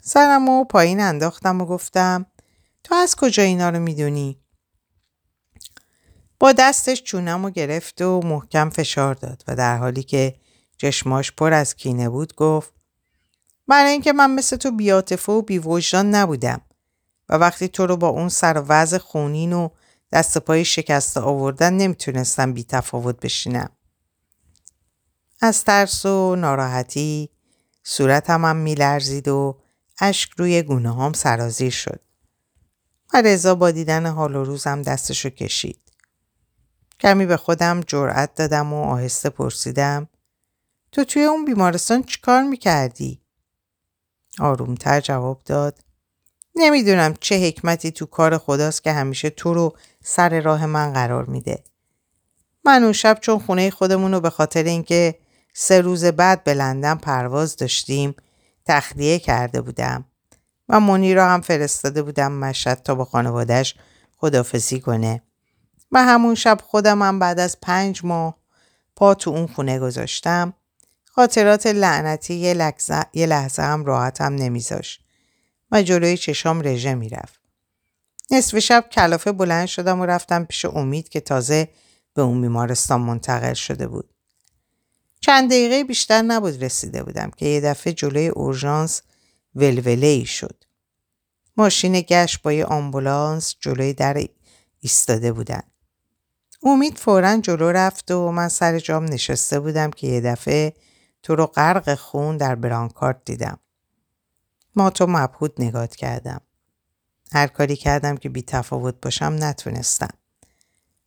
سرم 0.00 0.46
رو 0.46 0.64
پایین 0.64 1.00
انداختم 1.00 1.60
و 1.60 1.64
گفتم 1.64 2.26
تو 2.84 2.94
از 2.94 3.16
کجا 3.16 3.42
اینا 3.42 3.70
رو 3.70 3.78
می‌دونی؟ 3.78 4.40
با 6.40 6.52
دستش 6.52 7.02
چونم 7.02 7.44
رو 7.44 7.50
گرفت 7.50 8.02
و 8.02 8.20
محکم 8.24 8.70
فشار 8.70 9.14
داد 9.14 9.44
و 9.48 9.56
در 9.56 9.76
حالی 9.76 10.02
که 10.02 10.34
چشماش 10.76 11.32
پر 11.32 11.52
از 11.52 11.76
کینه 11.76 12.08
بود 12.08 12.34
گفت 12.34 12.72
برای 13.68 13.92
اینکه 13.92 14.12
من 14.12 14.30
مثل 14.30 14.56
تو 14.56 14.70
بیاتفه 14.70 15.32
و 15.32 15.42
بیوجدان 15.42 16.14
نبودم 16.14 16.60
و 17.28 17.34
وقتی 17.34 17.68
تو 17.68 17.86
رو 17.86 17.96
با 17.96 18.08
اون 18.08 18.28
سر 18.28 18.64
وضع 18.68 18.98
خونین 18.98 19.52
و 19.52 19.68
دست 20.12 20.38
پای 20.38 20.64
شکسته 20.64 21.20
آوردن 21.20 21.72
نمی‌تونستم 21.72 22.52
بی 22.52 22.64
تفاوت 22.64 23.20
بشینم. 23.20 23.70
از 25.40 25.64
ترس 25.64 26.06
و 26.06 26.36
ناراحتی 26.36 27.30
صورتم 27.82 28.44
هم 28.44 28.56
میلرزید 28.56 29.28
و 29.28 29.62
اشک 30.00 30.30
روی 30.36 30.62
گونه 30.62 30.94
هم 30.94 31.12
سرازیر 31.12 31.70
شد. 31.70 32.00
و 33.14 33.22
رضا 33.22 33.54
با 33.54 33.70
دیدن 33.70 34.06
حال 34.06 34.36
و 34.36 34.44
روزم 34.44 34.82
دستشو 34.82 35.30
کشید. 35.30 35.80
کمی 37.00 37.26
به 37.26 37.36
خودم 37.36 37.80
جرأت 37.80 38.34
دادم 38.34 38.72
و 38.72 38.82
آهسته 38.84 39.30
پرسیدم 39.30 40.08
تو 40.92 41.04
توی 41.04 41.24
اون 41.24 41.44
بیمارستان 41.44 42.02
چیکار 42.02 42.42
می‌کردی؟ 42.42 43.22
آرومتر 44.38 45.00
جواب 45.00 45.42
داد 45.44 45.78
نمی‌دونم 46.58 47.14
چه 47.20 47.48
حکمتی 47.48 47.90
تو 47.90 48.06
کار 48.06 48.38
خداست 48.38 48.84
که 48.84 48.92
همیشه 48.92 49.30
تو 49.30 49.54
رو 49.54 49.76
سر 50.04 50.40
راه 50.40 50.66
من 50.66 50.92
قرار 50.92 51.24
میده. 51.24 51.64
من 52.64 52.82
اون 52.82 52.92
شب 52.92 53.18
چون 53.20 53.38
خونه 53.38 53.70
خودمون 53.70 54.12
رو 54.12 54.20
به 54.20 54.30
خاطر 54.30 54.62
اینکه 54.62 55.14
سه 55.54 55.80
روز 55.80 56.04
بعد 56.04 56.44
به 56.44 56.54
لندن 56.54 56.94
پرواز 56.94 57.56
داشتیم 57.56 58.14
تخلیه 58.66 59.18
کرده 59.18 59.60
بودم 59.60 60.04
و 60.68 60.80
مونی 60.80 61.14
را 61.14 61.28
هم 61.28 61.40
فرستاده 61.40 62.02
بودم 62.02 62.32
مشهد 62.32 62.82
تا 62.82 62.94
با 62.94 63.04
خانوادهش 63.04 63.74
خدافزی 64.16 64.80
کنه. 64.80 65.22
و 65.92 66.04
همون 66.04 66.34
شب 66.34 66.58
خودم 66.64 67.02
هم 67.02 67.18
بعد 67.18 67.38
از 67.40 67.60
پنج 67.62 68.00
ماه 68.04 68.36
پا 68.96 69.14
تو 69.14 69.30
اون 69.30 69.46
خونه 69.46 69.78
گذاشتم. 69.78 70.54
خاطرات 71.04 71.66
لعنتی 71.66 72.34
یه 72.34 72.54
لحظه, 73.26 73.62
هم 73.62 73.84
راحتم 73.84 74.34
نمیذاش 74.34 75.00
و 75.70 75.82
جلوی 75.82 76.16
چشام 76.16 76.60
رژه 76.62 76.94
می‌رفت. 76.94 77.40
نصف 78.30 78.58
شب 78.58 78.84
کلافه 78.92 79.32
بلند 79.32 79.66
شدم 79.66 80.00
و 80.00 80.06
رفتم 80.06 80.44
پیش 80.44 80.64
امید 80.64 81.08
که 81.08 81.20
تازه 81.20 81.68
به 82.14 82.22
اون 82.22 82.42
بیمارستان 82.42 83.00
منتقل 83.00 83.54
شده 83.54 83.86
بود. 83.88 84.10
چند 85.20 85.50
دقیقه 85.50 85.84
بیشتر 85.84 86.22
نبود 86.22 86.64
رسیده 86.64 87.02
بودم 87.02 87.30
که 87.36 87.46
یه 87.46 87.60
دفعه 87.60 87.92
جلوی 87.92 88.28
اورژانس 88.28 89.02
ولوله 89.54 90.06
ای 90.06 90.24
شد. 90.24 90.64
ماشین 91.56 92.00
گشت 92.00 92.42
با 92.42 92.52
یه 92.52 92.64
آمبولانس 92.64 93.56
جلوی 93.60 93.92
در 93.92 94.26
ایستاده 94.80 95.32
بودن. 95.32 95.62
امید 96.62 96.98
فورا 96.98 97.36
جلو 97.36 97.72
رفت 97.72 98.10
و 98.10 98.32
من 98.32 98.48
سر 98.48 98.78
جام 98.78 99.04
نشسته 99.04 99.60
بودم 99.60 99.90
که 99.90 100.06
یه 100.06 100.20
دفعه 100.20 100.74
تو 101.22 101.36
رو 101.36 101.46
غرق 101.46 101.94
خون 101.94 102.36
در 102.36 102.54
برانکارد 102.54 103.22
دیدم. 103.24 103.58
ما 104.78 104.90
تو 104.90 105.06
مبهود 105.06 105.54
نگات 105.58 105.96
کردم. 105.96 106.40
هر 107.32 107.46
کاری 107.46 107.76
کردم 107.76 108.16
که 108.16 108.28
بی 108.28 108.42
تفاوت 108.42 108.94
باشم 109.02 109.36
نتونستم. 109.38 110.14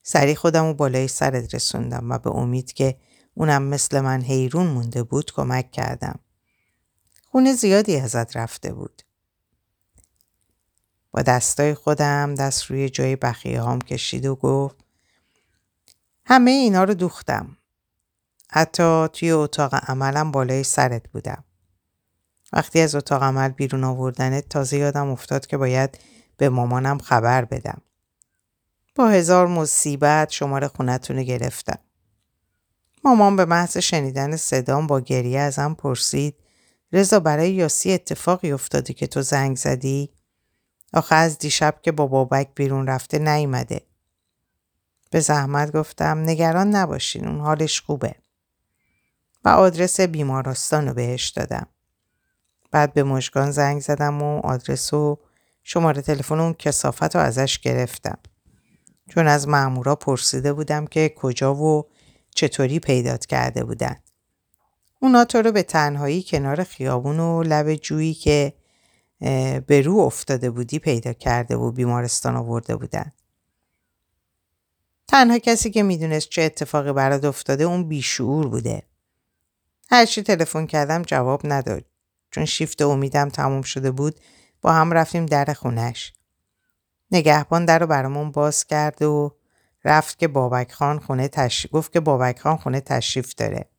سری 0.03 0.35
خودم 0.35 0.65
رو 0.65 0.73
بالای 0.73 1.07
سرت 1.07 1.55
رسوندم 1.55 2.11
و 2.11 2.17
به 2.17 2.29
امید 2.29 2.73
که 2.73 2.97
اونم 3.33 3.63
مثل 3.63 4.01
من 4.01 4.21
حیرون 4.21 4.67
مونده 4.67 5.03
بود 5.03 5.31
کمک 5.31 5.71
کردم. 5.71 6.19
خونه 7.25 7.53
زیادی 7.53 7.99
ازت 7.99 8.37
رفته 8.37 8.73
بود. 8.73 9.01
با 11.11 11.21
دستای 11.21 11.73
خودم 11.73 12.35
دست 12.35 12.63
روی 12.63 12.89
جای 12.89 13.15
بخیه 13.15 13.61
هام 13.61 13.81
کشید 13.81 14.25
و 14.25 14.35
گفت 14.35 14.75
همه 16.25 16.51
اینا 16.51 16.83
رو 16.83 16.93
دوختم. 16.93 17.57
حتی 18.49 19.07
توی 19.13 19.31
اتاق 19.31 19.89
عملم 19.89 20.31
بالای 20.31 20.63
سرت 20.63 21.09
بودم. 21.11 21.43
وقتی 22.53 22.79
از 22.79 22.95
اتاق 22.95 23.23
عمل 23.23 23.49
بیرون 23.49 23.83
آوردنت 23.83 24.49
تازه 24.49 24.77
یادم 24.77 25.09
افتاد 25.09 25.47
که 25.47 25.57
باید 25.57 25.97
به 26.37 26.49
مامانم 26.49 26.97
خبر 26.97 27.45
بدم. 27.45 27.81
با 28.95 29.07
هزار 29.07 29.47
مصیبت 29.47 30.29
شماره 30.29 30.67
خونتون 30.67 31.17
رو 31.17 31.23
گرفتم. 31.23 31.79
مامان 33.03 33.35
به 33.35 33.45
محض 33.45 33.77
شنیدن 33.77 34.35
صدام 34.35 34.87
با 34.87 34.99
گریه 34.99 35.39
ازم 35.39 35.73
پرسید 35.73 36.35
رضا 36.93 37.19
برای 37.19 37.53
یاسی 37.53 37.91
اتفاقی 37.91 38.51
افتاده 38.51 38.93
که 38.93 39.07
تو 39.07 39.21
زنگ 39.21 39.57
زدی؟ 39.57 40.09
آخه 40.93 41.15
از 41.15 41.37
دیشب 41.37 41.79
که 41.81 41.91
با 41.91 42.07
بابک 42.07 42.49
بیرون 42.55 42.87
رفته 42.87 43.19
نیومده. 43.19 43.81
به 45.11 45.19
زحمت 45.19 45.71
گفتم 45.71 46.17
نگران 46.19 46.75
نباشین 46.75 47.27
اون 47.27 47.39
حالش 47.39 47.81
خوبه. 47.81 48.15
و 49.45 49.49
آدرس 49.49 49.99
بیمارستان 49.99 50.87
رو 50.87 50.93
بهش 50.93 51.29
دادم. 51.29 51.67
بعد 52.71 52.93
به 52.93 53.03
مشگان 53.03 53.51
زنگ 53.51 53.81
زدم 53.81 54.21
و 54.21 54.39
آدرس 54.39 54.93
و 54.93 55.19
شماره 55.63 56.01
تلفن 56.01 56.39
اون 56.39 56.53
کسافت 56.53 57.15
رو 57.15 57.21
ازش 57.21 57.59
گرفتم. 57.59 58.17
چون 59.09 59.27
از 59.27 59.47
مامورا 59.47 59.95
پرسیده 59.95 60.53
بودم 60.53 60.87
که 60.87 61.13
کجا 61.17 61.55
و 61.55 61.87
چطوری 62.35 62.79
پیدات 62.79 63.25
کرده 63.25 63.63
بودن. 63.63 63.95
اونا 64.99 65.25
تو 65.25 65.41
رو 65.41 65.51
به 65.51 65.63
تنهایی 65.63 66.23
کنار 66.23 66.63
خیابون 66.63 67.19
و 67.19 67.43
لب 67.43 67.75
جویی 67.75 68.13
که 68.13 68.53
به 69.67 69.81
رو 69.85 69.97
افتاده 69.97 70.49
بودی 70.49 70.79
پیدا 70.79 71.13
کرده 71.13 71.55
و 71.55 71.71
بیمارستان 71.71 72.35
آورده 72.35 72.75
بودن. 72.75 73.11
تنها 75.07 75.37
کسی 75.37 75.71
که 75.71 75.83
می‌دونست 75.83 76.29
چه 76.29 76.41
اتفاقی 76.41 76.93
برات 76.93 77.25
افتاده 77.25 77.63
اون 77.63 77.87
بیشعور 77.87 78.47
بوده. 78.47 78.83
هرچی 79.89 80.23
تلفن 80.23 80.65
کردم 80.65 81.01
جواب 81.01 81.41
نداد. 81.43 81.85
چون 82.31 82.45
شیفت 82.45 82.81
امیدم 82.81 83.29
تموم 83.29 83.61
شده 83.61 83.91
بود 83.91 84.19
با 84.61 84.73
هم 84.73 84.93
رفتیم 84.93 85.25
در 85.25 85.53
خونش. 85.53 86.13
نگهبان 87.11 87.65
در 87.65 87.79
رو 87.79 87.87
برامون 87.87 88.31
باز 88.31 88.65
کرد 88.65 89.01
و 89.01 89.37
رفت 89.83 90.19
که 90.19 90.27
بابک 90.27 90.71
خان 90.71 90.99
خونه 90.99 91.27
تشریف 91.27 91.73
گفت 91.73 91.93
که 91.93 91.99
بابک 91.99 92.39
خان 92.39 92.57
خونه 92.57 92.81
تشریف 92.81 93.35
داره. 93.35 93.69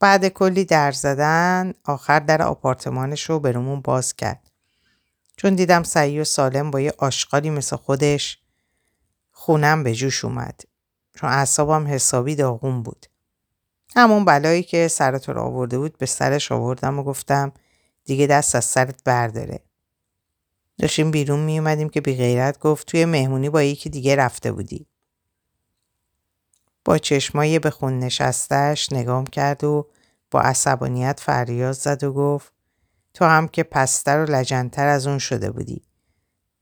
بعد 0.00 0.28
کلی 0.28 0.64
در 0.64 0.92
زدن 0.92 1.74
آخر 1.84 2.20
در 2.20 2.42
آپارتمانش 2.42 3.30
رو 3.30 3.40
برامون 3.40 3.80
باز 3.80 4.16
کرد. 4.16 4.50
چون 5.36 5.54
دیدم 5.54 5.82
سعی 5.82 6.20
و 6.20 6.24
سالم 6.24 6.70
با 6.70 6.80
یه 6.80 6.92
آشغالی 6.98 7.50
مثل 7.50 7.76
خودش 7.76 8.38
خونم 9.30 9.82
به 9.82 9.94
جوش 9.94 10.24
اومد. 10.24 10.60
چون 11.16 11.30
اعصابم 11.30 11.86
حسابی 11.86 12.34
داغون 12.34 12.82
بود. 12.82 13.06
همون 13.96 14.24
بلایی 14.24 14.62
که 14.62 14.88
سرت 14.88 15.28
رو 15.28 15.40
آورده 15.40 15.78
بود 15.78 15.98
به 15.98 16.06
سرش 16.06 16.52
آوردم 16.52 16.98
و 16.98 17.02
گفتم 17.02 17.52
دیگه 18.04 18.26
دست 18.26 18.54
از 18.54 18.64
سرت 18.64 19.04
برداره. 19.04 19.60
داشتیم 20.78 21.10
بیرون 21.10 21.40
می 21.40 21.58
اومدیم 21.58 21.88
که 21.88 22.00
بی 22.00 22.14
غیرت 22.14 22.58
گفت 22.58 22.86
توی 22.86 23.04
مهمونی 23.04 23.50
با 23.50 23.62
یکی 23.62 23.90
دیگه 23.90 24.16
رفته 24.16 24.52
بودی. 24.52 24.86
با 26.84 26.98
چشمای 26.98 27.58
به 27.58 27.70
خون 27.70 27.98
نشستش 27.98 28.92
نگام 28.92 29.26
کرد 29.26 29.64
و 29.64 29.86
با 30.30 30.40
عصبانیت 30.40 31.20
فریاد 31.20 31.72
زد 31.72 32.04
و 32.04 32.12
گفت 32.12 32.52
تو 33.14 33.24
هم 33.24 33.48
که 33.48 33.62
پستر 33.62 34.18
و 34.18 34.30
لجنتر 34.30 34.86
از 34.86 35.06
اون 35.06 35.18
شده 35.18 35.50
بودی. 35.50 35.82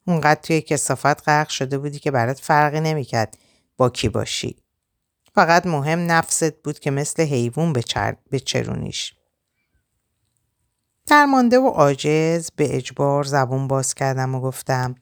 اونقدر 0.06 0.40
توی 0.40 0.60
کسافت 0.60 1.28
غرق 1.28 1.48
شده 1.48 1.78
بودی 1.78 1.98
که 1.98 2.10
برات 2.10 2.40
فرقی 2.40 2.80
نمی‌کرد 2.80 3.38
با 3.76 3.90
کی 3.90 4.08
باشی. 4.08 4.65
فقط 5.36 5.66
مهم 5.66 6.12
نفست 6.12 6.62
بود 6.62 6.78
که 6.78 6.90
مثل 6.90 7.22
حیوان 7.22 7.72
به 8.30 8.40
چرونیش. 8.40 9.14
درمانده 11.06 11.58
و 11.58 11.68
عاجز 11.68 12.50
به 12.56 12.76
اجبار 12.76 13.24
زبون 13.24 13.68
باز 13.68 13.94
کردم 13.94 14.34
و 14.34 14.40
گفتم 14.40 14.94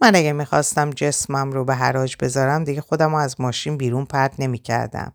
من 0.00 0.16
اگه 0.16 0.32
می‌خواستم 0.32 0.90
جسمم 0.90 1.52
رو 1.52 1.64
به 1.64 1.74
حراج 1.74 2.16
بذارم 2.20 2.64
دیگه 2.64 2.80
خودم 2.80 3.10
رو 3.10 3.16
از 3.16 3.40
ماشین 3.40 3.76
بیرون 3.76 4.04
پرت 4.04 4.34
نمی 4.38 4.58
کردم. 4.58 5.12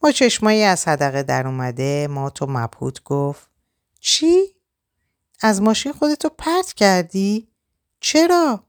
با 0.00 0.10
چشمایی 0.12 0.62
از 0.62 0.88
حدقه 0.88 1.22
در 1.22 1.46
اومده 1.46 2.08
ما 2.10 2.30
تو 2.30 2.46
مبهوت 2.48 3.02
گفت 3.02 3.50
چی؟ 4.00 4.56
از 5.40 5.62
ماشین 5.62 5.92
خودتو 5.92 6.28
پرت 6.28 6.72
کردی؟ 6.72 7.48
چرا؟ 8.00 8.65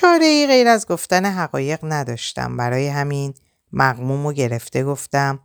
چاره 0.00 0.24
ای 0.24 0.46
غیر 0.46 0.68
از 0.68 0.86
گفتن 0.86 1.24
حقایق 1.24 1.78
نداشتم 1.82 2.56
برای 2.56 2.88
همین 2.88 3.34
مقموم 3.72 4.26
و 4.26 4.32
گرفته 4.32 4.84
گفتم 4.84 5.40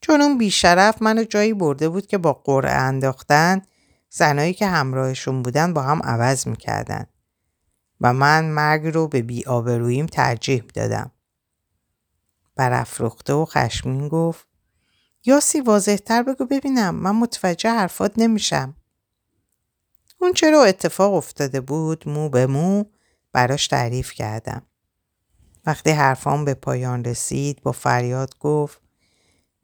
چون 0.00 0.20
اون 0.20 0.38
بیشرف 0.38 1.02
منو 1.02 1.24
جایی 1.24 1.54
برده 1.54 1.88
بود 1.88 2.06
که 2.06 2.18
با 2.18 2.32
قرعه 2.32 2.72
انداختن 2.72 3.62
زنایی 4.10 4.54
که 4.54 4.66
همراهشون 4.66 5.42
بودن 5.42 5.74
با 5.74 5.82
هم 5.82 6.00
عوض 6.04 6.46
می‌کردن 6.46 7.06
و 8.00 8.12
من 8.12 8.44
مرگ 8.44 8.86
رو 8.94 9.08
به 9.08 9.22
بیآبروییم 9.22 10.06
ترجیح 10.06 10.64
دادم. 10.74 11.10
برافروخته 12.54 13.32
و 13.32 13.44
خشمین 13.44 14.08
گفت 14.08 14.46
یاسی 15.24 15.60
واضحتر 15.60 16.22
بگو 16.22 16.44
ببینم 16.44 16.94
من 16.94 17.16
متوجه 17.16 17.70
حرفات 17.70 18.12
نمیشم. 18.16 18.76
اون 20.20 20.32
چرا 20.32 20.64
اتفاق 20.64 21.14
افتاده 21.14 21.60
بود 21.60 22.08
مو 22.08 22.28
به 22.28 22.46
مو 22.46 22.84
براش 23.36 23.68
تعریف 23.68 24.12
کردم. 24.12 24.62
وقتی 25.66 25.90
حرفام 25.90 26.44
به 26.44 26.54
پایان 26.54 27.04
رسید 27.04 27.62
با 27.62 27.72
فریاد 27.72 28.38
گفت 28.38 28.80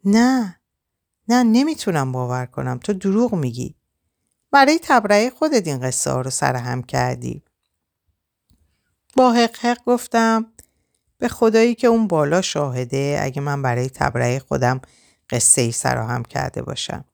نه 0.05 0.61
نه 1.29 1.43
نمی‌تونم 1.43 2.13
باور 2.13 2.47
کنم 2.47 2.79
تو 2.79 2.93
دروغ 2.93 3.35
میگی. 3.35 3.75
برای 4.51 4.81
تبرئه 4.83 5.31
خودت 5.31 5.67
این 5.67 5.81
قصه 5.81 6.11
ها 6.11 6.21
رو 6.21 6.31
سرهم 6.31 6.83
کردی. 6.83 7.43
با 9.17 9.33
حق 9.33 9.57
حق 9.57 9.85
گفتم 9.87 10.53
به 11.19 11.29
خدایی 11.29 11.75
که 11.75 11.87
اون 11.87 12.07
بالا 12.07 12.43
شاهده 12.43 13.19
اگه 13.23 13.41
من 13.43 13.63
برای 13.63 13.91
تبرئه 13.91 14.39
خودم 14.39 14.81
قصه 15.31 15.63
ای 15.63 15.73
سراهم 15.73 16.23
کرده 16.23 16.63
باشم. 16.63 17.05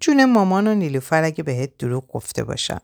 جون 0.00 0.24
مامان 0.24 0.66
و 0.66 0.74
نیلوفر 0.74 1.24
اگه 1.24 1.42
بهت 1.42 1.76
دروغ 1.76 2.06
گفته 2.06 2.44
باشم. 2.44 2.80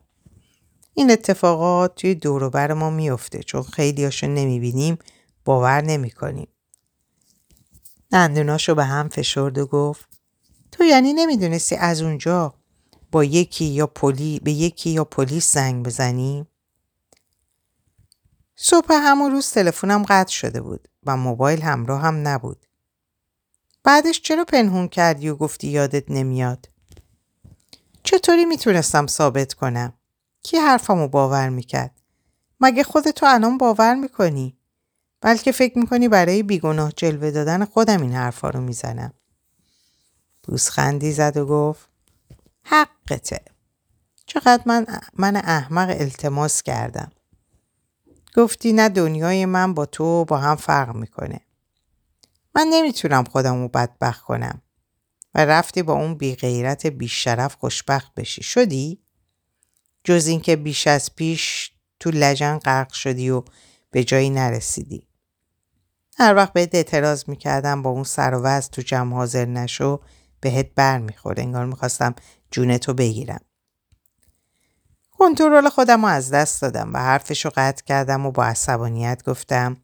این 0.98 1.10
اتفاقات 1.10 1.94
توی 1.94 2.14
دوروبر 2.14 2.72
ما 2.72 2.90
میفته 2.90 3.42
چون 3.42 3.62
خیلی 3.62 4.04
هاشو 4.04 4.26
نمی‌بینیم 4.26 4.98
باور 5.44 5.82
نمی‌کنیم. 5.82 6.48
دندوناشو 8.10 8.74
به 8.74 8.84
هم 8.84 9.08
فشرد 9.08 9.58
و 9.58 9.66
گفت 9.66 10.06
تو 10.72 10.84
یعنی 10.84 11.12
نمی‌دونستی 11.12 11.76
از 11.76 12.02
اونجا 12.02 12.54
با 13.12 13.24
یکی 13.24 13.64
یا 13.64 13.86
پلی 13.86 14.40
به 14.40 14.52
یکی 14.52 14.90
یا 14.90 15.04
پلیس 15.04 15.54
زنگ 15.54 15.86
بزنیم؟ 15.86 16.46
صبح 18.56 18.92
همون 18.92 19.32
روز 19.32 19.50
تلفنم 19.50 20.02
قطع 20.08 20.32
شده 20.32 20.60
بود 20.60 20.88
و 21.06 21.16
موبایل 21.16 21.62
همراه 21.62 22.00
هم 22.02 22.28
نبود. 22.28 22.66
بعدش 23.84 24.20
چرا 24.20 24.44
پنهون 24.44 24.88
کردی 24.88 25.28
و 25.28 25.36
گفتی 25.36 25.68
یادت 25.68 26.10
نمیاد؟ 26.10 26.68
چطوری 28.02 28.44
می‌تونستم 28.44 29.06
ثابت 29.06 29.54
کنم؟ 29.54 29.92
کی 30.46 30.56
حرفمو 30.56 31.08
باور 31.08 31.48
می‌کرد؟ 31.48 32.00
مگه 32.60 32.82
خودتو 32.82 33.26
الان 33.26 33.58
باور 33.58 33.94
می‌کنی؟ 33.94 34.56
بلکه 35.20 35.52
فکر 35.52 35.78
می‌کنی 35.78 36.08
برای 36.08 36.42
بیگناه 36.42 36.92
جلوه 36.92 37.30
دادن 37.30 37.64
خودم 37.64 38.02
این 38.02 38.12
حرفا 38.12 38.50
رو 38.50 38.60
می‌زنم. 38.60 39.12
بوسخندی 40.42 41.12
زد 41.12 41.36
و 41.36 41.46
گفت 41.46 41.88
حقته. 42.62 43.40
چقدر 44.26 44.62
من, 44.66 44.86
من 45.14 45.36
احمق 45.36 45.96
التماس 45.98 46.62
کردم. 46.62 47.12
گفتی 48.36 48.72
نه 48.72 48.88
دنیای 48.88 49.46
من 49.46 49.74
با 49.74 49.86
تو 49.86 50.24
با 50.24 50.38
هم 50.38 50.56
فرق 50.56 50.94
می‌کنه. 50.94 51.40
من 52.54 52.66
نمی‌تونم 52.70 53.24
خودم 53.24 53.62
رو 53.62 53.68
بدبخت 53.68 54.22
کنم. 54.22 54.62
و 55.34 55.44
رفتی 55.44 55.82
با 55.82 55.92
اون 55.92 56.14
بی 56.14 56.34
غیرت 56.34 56.86
بیشرف 56.86 57.54
خوشبخت 57.54 58.14
بشی. 58.14 58.42
شدی؟ 58.42 59.05
جز 60.06 60.26
اینکه 60.26 60.56
بیش 60.56 60.86
از 60.86 61.16
پیش 61.16 61.70
تو 62.00 62.10
لجن 62.10 62.58
غرق 62.58 62.92
شدی 62.92 63.30
و 63.30 63.42
به 63.90 64.04
جایی 64.04 64.30
نرسیدی. 64.30 65.08
هر 66.18 66.34
وقت 66.34 66.52
بهت 66.52 66.74
اعتراض 66.74 67.24
می‌کردم 67.28 67.82
با 67.82 67.90
اون 67.90 68.04
سر 68.04 68.34
و 68.34 68.42
وز 68.42 68.68
تو 68.70 68.82
جمع 68.82 69.14
حاضر 69.14 69.44
نشو 69.44 70.00
بهت 70.40 70.74
بر 70.74 70.98
می‌خورد. 70.98 71.40
انگار 71.40 71.66
می‌خواستم 71.66 72.14
جونتو 72.50 72.94
بگیرم. 72.94 73.40
کنترل 75.10 75.68
خودم 75.68 76.00
رو 76.00 76.06
از 76.06 76.30
دست 76.30 76.62
دادم 76.62 76.92
و 76.92 76.98
حرفش 76.98 77.44
رو 77.44 77.50
قطع 77.56 77.84
کردم 77.84 78.26
و 78.26 78.30
با 78.30 78.44
عصبانیت 78.44 79.22
گفتم 79.26 79.76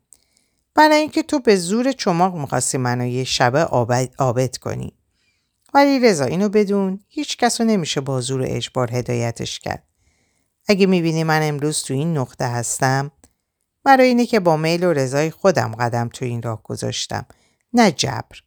برای 0.75 0.97
اینکه 0.97 1.23
تو 1.23 1.39
به 1.39 1.57
زور 1.57 1.93
چماق 1.93 2.35
می‌خواستی 2.37 2.79
منو 2.79 3.07
یه 3.07 3.25
شبه 3.25 3.65
آبد 4.19 4.57
کنی. 4.57 4.93
ولی 5.75 6.01
رضا 6.01 6.25
اینو 6.25 6.49
بدون 6.49 7.01
هیچ 7.09 7.37
کس 7.37 7.61
نمیشه 7.61 8.01
با 8.01 8.21
زور 8.21 8.43
اجبار 8.47 8.91
هدایتش 8.93 9.61
کرد. 9.61 9.92
اگه 10.69 10.87
می‌بینی 10.87 11.25
من 11.25 11.41
امروز 11.43 11.83
تو 11.83 11.95
این 11.95 12.19
نقطه 12.19 12.47
هستم 12.47 13.11
برای 13.85 14.09
اینه 14.09 14.27
که 14.27 14.41
با 14.41 14.57
میل 14.57 14.85
و 14.85 14.93
رضای 14.93 15.31
خودم 15.31 15.75
قدم 15.75 16.09
تو 16.09 16.25
این 16.25 16.43
راه 16.43 16.63
گذاشتم 16.63 17.27
نه 17.73 17.93
جبر. 17.93 18.43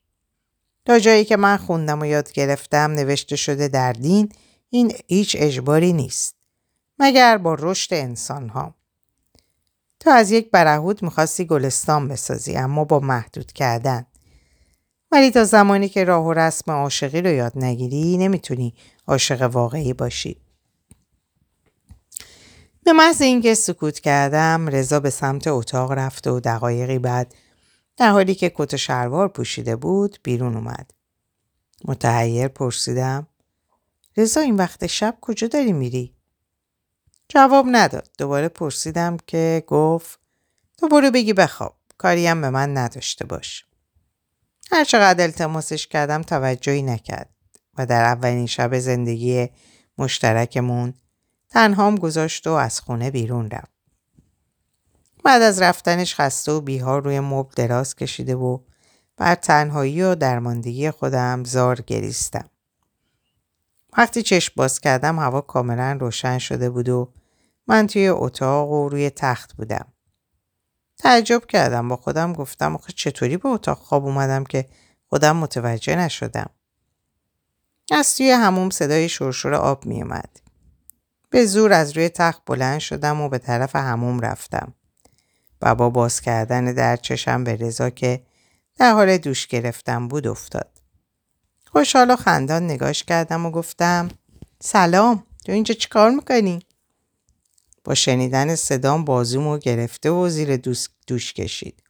تا 0.86 1.00
جایی 1.00 1.26
که 1.26 1.38
من 1.38 1.58
خوندم 1.58 2.02
و 2.02 2.06
یاد 2.06 2.32
گرفتم 2.32 2.92
نوشته 2.92 3.36
شده 3.36 3.68
در 3.68 3.94
دین 3.94 4.32
این 4.70 4.94
هیچ 5.08 5.36
اجباری 5.40 5.94
نیست. 5.94 6.36
مگر 7.00 7.38
با 7.38 7.56
رشد 7.60 7.94
انسان 7.94 8.50
ها. 8.50 8.76
تو 10.00 10.10
از 10.10 10.32
یک 10.32 10.52
برهود 10.52 11.04
می‌خواستی 11.04 11.46
گلستان 11.46 12.08
بسازی 12.08 12.56
اما 12.56 12.84
با 12.84 13.00
محدود 13.00 13.52
کردن. 13.52 14.06
ولی 15.12 15.32
تا 15.32 15.44
زمانی 15.44 15.90
که 15.90 16.04
راه 16.04 16.26
و 16.26 16.34
رسم 16.34 16.72
عاشقی 16.72 17.22
رو 17.22 17.30
یاد 17.30 17.52
نگیری 17.56 18.18
نمی‌تونی 18.18 18.74
عاشق 19.08 19.42
واقعی 19.42 19.94
باشی. 19.94 20.45
به 22.86 22.94
محض 22.94 23.22
اینکه 23.22 23.54
سکوت 23.54 24.00
کردم 24.00 24.70
رضا 24.70 25.00
به 25.00 25.10
سمت 25.10 25.48
اتاق 25.48 25.92
رفت 25.92 26.28
و 26.28 26.40
دقایقی 26.40 27.00
بعد 27.00 27.36
در 27.98 28.10
حالی 28.10 28.36
که 28.36 28.52
کت 28.56 28.76
شلوار 28.76 29.28
پوشیده 29.28 29.76
بود 29.76 30.20
بیرون 30.24 30.56
اومد. 30.56 30.92
متحیر 31.86 32.48
پرسیدم 32.48 33.28
رضا 34.18 34.42
این 34.42 34.56
وقت 34.56 34.88
شب 34.88 35.18
کجا 35.22 35.48
داری 35.48 35.74
میری؟ 35.74 36.16
جواب 37.30 37.66
نداد. 37.72 38.10
دوباره 38.18 38.48
پرسیدم 38.48 39.18
که 39.28 39.64
گفت 39.68 40.20
تو 40.78 40.88
برو 40.88 41.12
بگی 41.12 41.34
بخواب. 41.34 41.76
کاریم 41.98 42.42
به 42.42 42.50
من 42.50 42.78
نداشته 42.78 43.26
باش. 43.26 43.66
هر 44.72 44.84
چقدر 44.84 45.24
التماسش 45.24 45.88
کردم 45.88 46.22
توجهی 46.22 46.82
نکرد 46.82 47.30
و 47.78 47.86
در 47.86 48.04
اولین 48.04 48.46
شب 48.46 48.80
زندگی 48.80 49.50
مشترکمون 49.98 50.94
تنهام 51.56 51.96
گذاشت 51.96 52.48
و 52.48 52.52
از 52.52 52.80
خونه 52.80 53.12
بیرون 53.12 53.50
رفت. 53.50 53.72
بعد 55.24 55.42
از 55.42 55.62
رفتنش 55.62 56.16
خسته 56.16 56.52
و 56.52 56.62
بیهار 56.62 57.04
روی 57.04 57.20
مبل 57.20 57.52
دراز 57.56 57.96
کشیده 57.96 58.36
و 58.36 58.60
بر 59.18 59.36
تنهایی 59.36 60.02
و 60.02 60.16
درماندگی 60.16 60.92
خودم 60.92 61.44
زار 61.44 61.82
گریستم. 61.82 62.50
وقتی 63.98 64.24
چشم 64.24 64.54
باز 64.56 64.80
کردم 64.80 65.20
هوا 65.20 65.42
کاملا 65.42 65.98
روشن 66.02 66.38
شده 66.38 66.70
بود 66.70 66.90
و 66.90 67.14
من 67.68 67.88
توی 67.88 68.08
اتاق 68.08 68.70
و 68.70 68.90
روی 68.90 69.10
تخت 69.10 69.54
بودم. 69.54 69.86
تعجب 70.98 71.46
کردم 71.46 71.88
با 71.88 71.96
خودم 71.96 72.34
گفتم 72.34 72.76
آخه 72.76 72.94
چطوری 72.94 73.38
به 73.38 73.50
اتاق 73.50 73.78
خواب 73.78 74.06
اومدم 74.06 74.44
که 74.44 74.66
خودم 75.10 75.38
متوجه 75.38 75.96
نشدم. 75.96 76.50
از 77.92 78.16
توی 78.16 78.32
هموم 78.32 78.70
صدای 78.70 79.10
شرشور 79.10 79.54
آب 79.54 79.86
می 79.86 80.02
اومد. 80.02 80.45
به 81.36 81.46
زور 81.46 81.74
از 81.74 81.98
روی 81.98 82.10
تخت 82.10 82.42
بلند 82.46 82.80
شدم 82.80 83.22
و 83.22 83.30
به 83.30 83.38
طرف 83.38 83.76
هموم 83.76 84.20
رفتم. 84.20 84.74
و 85.62 85.76
با 85.76 85.90
باز 85.90 86.22
کردن 86.22 86.66
در 86.66 86.96
چشم 86.96 87.44
به 87.44 87.56
رضا 87.56 87.90
که 87.90 88.26
در 88.78 88.94
حال 88.94 89.18
دوش 89.18 89.48
گرفتم 89.48 90.08
بود 90.08 90.28
افتاد. 90.28 90.82
خوشحال 91.66 92.12
و 92.12 92.16
خندان 92.16 92.64
نگاش 92.64 93.04
کردم 93.04 93.46
و 93.46 93.52
گفتم 93.52 94.10
سلام 94.62 95.24
تو 95.46 95.52
اینجا 95.52 95.76
چیکار 95.76 96.10
می‌کنی؟ 96.12 96.60
با 97.84 97.96
شنیدن 97.96 98.56
صدام 98.56 99.06
بازومو 99.06 99.58
گرفته 99.58 100.10
و 100.10 100.30
زیر 100.30 100.58
دوش, 100.58 101.34
کشید. 101.34 101.84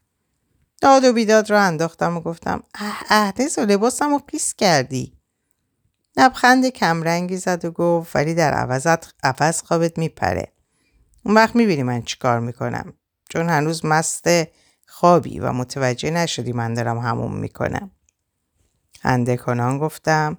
داد 0.82 1.04
و 1.04 1.14
بیداد 1.14 1.50
را 1.50 1.62
انداختم 1.62 2.18
و 2.18 2.22
گفتم 2.22 2.64
اه 2.76 3.04
اه 3.10 3.34
لباسم 3.58 4.10
رو 4.10 4.20
پیس 4.20 4.54
کردی. 4.54 5.14
لبخند 6.17 6.67
کمرنگی 6.67 7.38
زد 7.38 7.65
و 7.65 7.71
گفت 7.71 8.15
ولی 8.15 8.34
در 8.34 8.54
عوضت 8.54 9.13
عوض 9.23 9.62
خوابت 9.62 9.97
میپره. 9.97 10.51
اون 11.25 11.36
وقت 11.36 11.56
می‌بینی 11.56 11.84
من 11.84 12.01
چیکار 12.01 12.39
می‌کنم. 12.39 12.93
چون 13.30 13.49
هنوز 13.49 13.86
مست 13.86 14.28
خوابی 14.88 15.39
و 15.39 15.51
متوجه 15.51 16.10
نشدی 16.12 16.51
من 16.51 16.73
دارم 16.73 16.97
هموم 16.97 17.36
می‌کنم. 17.36 17.91
خنده 19.01 19.38
کنان 19.38 19.80
گفتم 19.80 20.38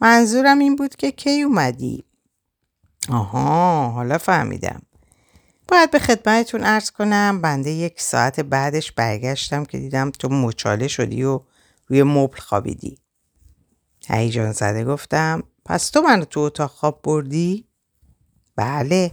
منظورم 0.00 0.58
این 0.58 0.76
بود 0.76 0.96
که 0.96 1.10
کی 1.10 1.42
اومدی؟ 1.42 2.04
آها 3.08 3.88
حالا 3.90 4.18
فهمیدم. 4.18 4.82
باید 5.68 5.90
به 5.90 5.98
خدمتتون 5.98 6.64
ارز 6.64 6.90
کنم 6.90 7.40
بنده 7.40 7.70
یک 7.70 8.00
ساعت 8.00 8.40
بعدش 8.40 8.92
برگشتم 8.92 9.64
که 9.64 9.78
دیدم 9.78 10.10
تو 10.10 10.28
مچاله 10.28 10.88
شدی 10.88 11.24
و 11.24 11.40
روی 11.86 12.02
مبل 12.02 12.38
خوابیدی. 12.38 12.98
هیجان 14.10 14.52
زده 14.52 14.84
گفتم 14.84 15.42
پس 15.64 15.90
تو 15.90 16.00
منو 16.00 16.24
تو 16.24 16.40
اتاق 16.40 16.70
خواب 16.70 17.00
بردی؟ 17.02 17.64
بله. 18.56 19.10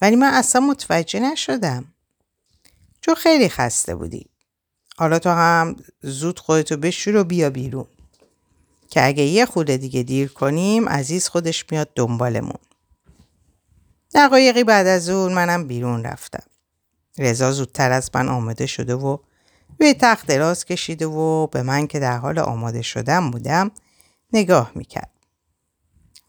ولی 0.00 0.16
من 0.16 0.34
اصلا 0.34 0.60
متوجه 0.60 1.20
نشدم. 1.20 1.84
چون 3.00 3.14
خیلی 3.14 3.48
خسته 3.48 3.94
بودی. 3.94 4.26
حالا 4.96 5.18
تو 5.18 5.30
هم 5.30 5.76
زود 6.00 6.38
خودتو 6.38 6.76
بشور 6.76 7.16
و 7.16 7.24
بیا 7.24 7.50
بیرون. 7.50 7.86
که 8.90 9.06
اگه 9.06 9.22
یه 9.22 9.46
خود 9.46 9.70
دیگه 9.70 10.02
دیر 10.02 10.28
کنیم 10.28 10.88
عزیز 10.88 11.28
خودش 11.28 11.64
میاد 11.70 11.90
دنبالمون. 11.94 12.58
دقایقی 14.14 14.64
بعد 14.64 14.86
از 14.86 15.08
اون 15.08 15.32
منم 15.32 15.66
بیرون 15.66 16.04
رفتم. 16.04 16.42
رضا 17.18 17.52
زودتر 17.52 17.92
از 17.92 18.10
من 18.14 18.28
آماده 18.28 18.66
شده 18.66 18.94
و 18.94 19.18
روی 19.80 19.94
تخت 19.94 20.26
دراز 20.26 20.64
کشیده 20.64 21.06
و 21.06 21.46
به 21.46 21.62
من 21.62 21.86
که 21.86 21.98
در 21.98 22.18
حال 22.18 22.38
آماده 22.38 22.82
شدم 22.82 23.30
بودم 23.30 23.70
نگاه 24.32 24.72
می‌کرد. 24.74 25.10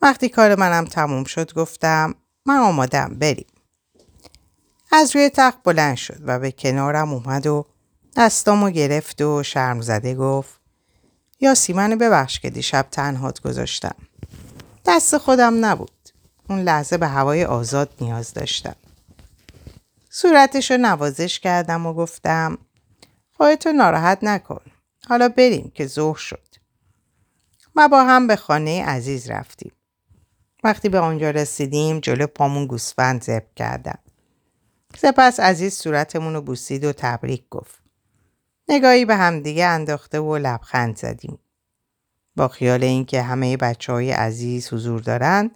وقتی 0.02 0.30
کار 0.30 0.56
منم 0.56 0.86
تموم 0.86 1.24
شد 1.24 1.54
گفتم 1.54 2.16
من 2.46 2.58
آمادم 2.58 3.16
بریم. 3.20 3.48
از 4.92 5.16
روی 5.16 5.30
تخت 5.30 5.64
بلند 5.64 5.96
شد 5.96 6.20
و 6.26 6.40
به 6.40 6.52
کنارم 6.52 7.14
اومد 7.14 7.48
و 7.48 7.66
دستامو 8.18 8.70
گرفت 8.70 9.22
و 9.22 9.44
شرم 9.44 9.82
زده 9.82 10.16
گفت 10.16 10.60
یا 11.40 11.56
سیمن 11.56 11.98
ببخش 11.98 12.40
که 12.40 12.50
دیشب 12.50 12.88
تنهات 12.92 13.42
گذاشتم. 13.42 13.96
دست 14.86 15.18
خودم 15.18 15.66
نبود. 15.66 15.92
اون 16.50 16.60
لحظه 16.60 16.98
به 16.98 17.08
هوای 17.08 17.46
آزاد 17.46 17.90
نیاز 18.02 18.34
داشتم. 18.34 18.76
صورتش 20.10 20.72
رو 20.72 20.78
نوازش 20.78 21.40
کردم 21.40 21.86
و 21.86 21.94
گفتم 21.94 22.58
خواهیتو 23.38 23.72
ناراحت 23.72 24.24
نکن. 24.24 24.62
حالا 25.10 25.30
بریم 25.30 25.72
که 25.76 25.88
ظهر 25.88 26.18
شد. 26.18 26.51
ما 27.75 27.88
با 27.88 28.03
هم 28.03 28.27
به 28.27 28.36
خانه 28.36 28.86
عزیز 28.86 29.29
رفتیم. 29.29 29.71
وقتی 30.63 30.89
به 30.89 30.99
آنجا 30.99 31.29
رسیدیم 31.29 31.99
جلو 31.99 32.27
پامون 32.27 32.65
گوسفند 32.65 33.23
زب 33.23 33.43
کردم. 33.55 33.99
سپس 34.97 35.39
عزیز 35.39 35.73
صورتمون 35.73 36.34
رو 36.34 36.41
بوسید 36.41 36.84
و 36.84 36.93
تبریک 36.93 37.43
گفت. 37.49 37.81
نگاهی 38.69 39.05
به 39.05 39.15
همدیگه 39.15 39.65
انداخته 39.65 40.19
و 40.19 40.38
لبخند 40.38 40.97
زدیم. 40.97 41.39
با 42.36 42.47
خیال 42.47 42.84
اینکه 42.84 43.21
همه 43.21 43.57
بچه 43.57 43.93
های 43.93 44.12
عزیز 44.12 44.73
حضور 44.73 45.01
دارند 45.01 45.51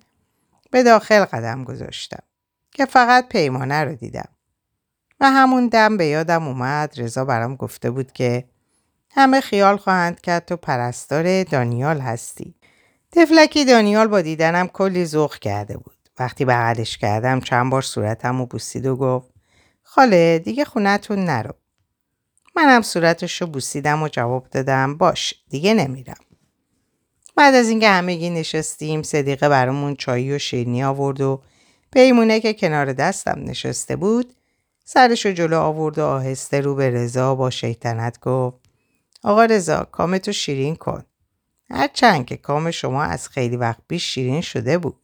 به 0.71 0.83
داخل 0.83 1.25
قدم 1.25 1.63
گذاشتم 1.63 2.23
که 2.71 2.85
فقط 2.85 3.29
پیمانه 3.29 3.83
رو 3.83 3.95
دیدم. 3.95 4.29
و 5.19 5.31
همون 5.31 5.67
دم 5.67 5.97
به 5.97 6.05
یادم 6.05 6.47
اومد 6.47 6.93
رضا 6.97 7.25
برام 7.25 7.55
گفته 7.55 7.91
بود 7.91 8.11
که 8.11 8.45
همه 9.17 9.41
خیال 9.41 9.77
خواهند 9.77 10.21
کرد 10.21 10.45
تو 10.45 10.57
پرستار 10.57 11.43
دانیال 11.43 11.99
هستی. 11.99 12.55
تفلکی 13.11 13.65
دانیال 13.65 14.07
با 14.07 14.21
دیدنم 14.21 14.67
کلی 14.67 15.05
ذوق 15.05 15.35
کرده 15.35 15.77
بود. 15.77 15.95
وقتی 16.19 16.45
بغلش 16.45 16.97
کردم 16.97 17.39
چند 17.39 17.71
بار 17.71 17.81
صورتم 17.81 18.41
و 18.41 18.45
بوسید 18.45 18.85
و 18.85 18.95
گفت 18.95 19.29
خاله 19.83 20.39
دیگه 20.39 20.65
خونتون 20.65 21.25
نرو. 21.25 21.53
منم 22.55 22.81
صورتش 22.81 23.41
رو 23.41 23.47
بوسیدم 23.47 24.03
و 24.03 24.07
جواب 24.07 24.47
دادم 24.51 24.97
باش 24.97 25.33
دیگه 25.49 25.73
نمیرم. 25.73 26.19
بعد 27.35 27.55
از 27.55 27.69
اینکه 27.69 27.89
همگی 27.89 28.29
نشستیم 28.29 29.03
صدیقه 29.03 29.49
برامون 29.49 29.95
چایی 29.95 30.33
و 30.33 30.37
شیرنی 30.37 30.83
آورد 30.83 31.21
و 31.21 31.41
پیمونه 31.91 32.39
که 32.39 32.53
کنار 32.53 32.93
دستم 32.93 33.39
نشسته 33.43 33.95
بود 33.95 34.33
سرش 34.85 35.25
رو 35.25 35.31
جلو 35.31 35.59
آورد 35.59 35.99
و 35.99 36.05
آهسته 36.05 36.61
رو 36.61 36.75
به 36.75 36.89
رضا 36.89 37.35
با 37.35 37.49
شیطنت 37.49 38.19
گفت 38.19 38.64
آقا 39.25 39.45
رضا 39.45 39.83
کامتو 39.83 40.31
شیرین 40.31 40.75
کن. 40.75 41.03
هرچند 41.69 42.25
که 42.25 42.37
کام 42.37 42.71
شما 42.71 43.03
از 43.03 43.29
خیلی 43.29 43.57
وقت 43.57 43.79
پیش 43.87 44.13
شیرین 44.13 44.41
شده 44.41 44.77
بود. 44.77 44.95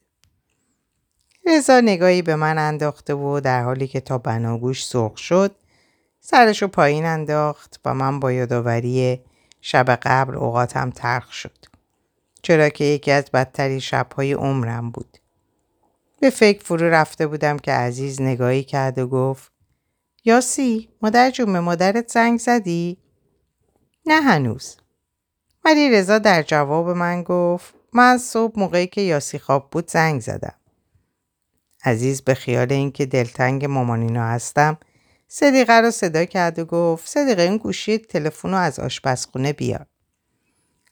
رضا 1.45 1.79
نگاهی 1.79 2.21
به 2.21 2.35
من 2.35 2.57
انداخته 2.57 3.13
و 3.13 3.39
در 3.39 3.63
حالی 3.63 3.87
که 3.87 3.99
تا 3.99 4.17
بناگوش 4.17 4.85
سرخ 4.85 5.17
شد 5.17 5.55
سرشو 6.19 6.67
پایین 6.67 7.05
انداخت 7.05 7.79
و 7.85 7.93
من 7.93 8.19
با 8.19 8.31
یادآوری 8.31 9.21
شب 9.61 9.89
قبل 9.89 10.35
اوقاتم 10.35 10.89
ترخ 10.89 11.31
شد. 11.31 11.57
چرا 12.41 12.69
که 12.69 12.83
یکی 12.83 13.11
از 13.11 13.25
بدترین 13.33 13.79
شبهای 13.79 14.33
عمرم 14.33 14.91
بود. 14.91 15.17
به 16.19 16.29
فکر 16.29 16.63
فرو 16.63 16.89
رفته 16.89 17.27
بودم 17.27 17.59
که 17.59 17.71
عزیز 17.71 18.21
نگاهی 18.21 18.63
کرد 18.63 18.97
و 18.97 19.07
گفت 19.07 19.51
یاسی 20.25 20.89
مادر 21.01 21.31
جون 21.31 21.59
مادرت 21.59 22.11
زنگ 22.11 22.39
زدی؟ 22.39 23.00
نه 24.05 24.21
هنوز. 24.21 24.77
ولی 25.65 25.89
رضا 25.89 26.17
در 26.19 26.43
جواب 26.43 26.89
من 26.89 27.23
گفت 27.23 27.73
من 27.93 28.17
صبح 28.17 28.59
موقعی 28.59 28.87
که 28.87 29.01
یاسی 29.01 29.39
خواب 29.39 29.69
بود 29.71 29.89
زنگ 29.91 30.21
زدم. 30.21 30.55
عزیز 31.85 32.21
به 32.21 32.33
خیال 32.33 32.71
اینکه 32.71 33.05
دلتنگ 33.05 33.65
مامانینا 33.65 34.27
هستم 34.27 34.77
صدیقه 35.27 35.73
رو 35.73 35.91
صدا 35.91 36.25
کرد 36.25 36.59
و 36.59 36.65
گفت 36.65 37.09
صدیقه 37.09 37.41
این 37.41 37.57
گوشی 37.57 37.97
تلفن 37.97 38.49
رو 38.49 38.55
از 38.55 38.79
آشپزخونه 38.79 39.53
بیار. 39.53 39.85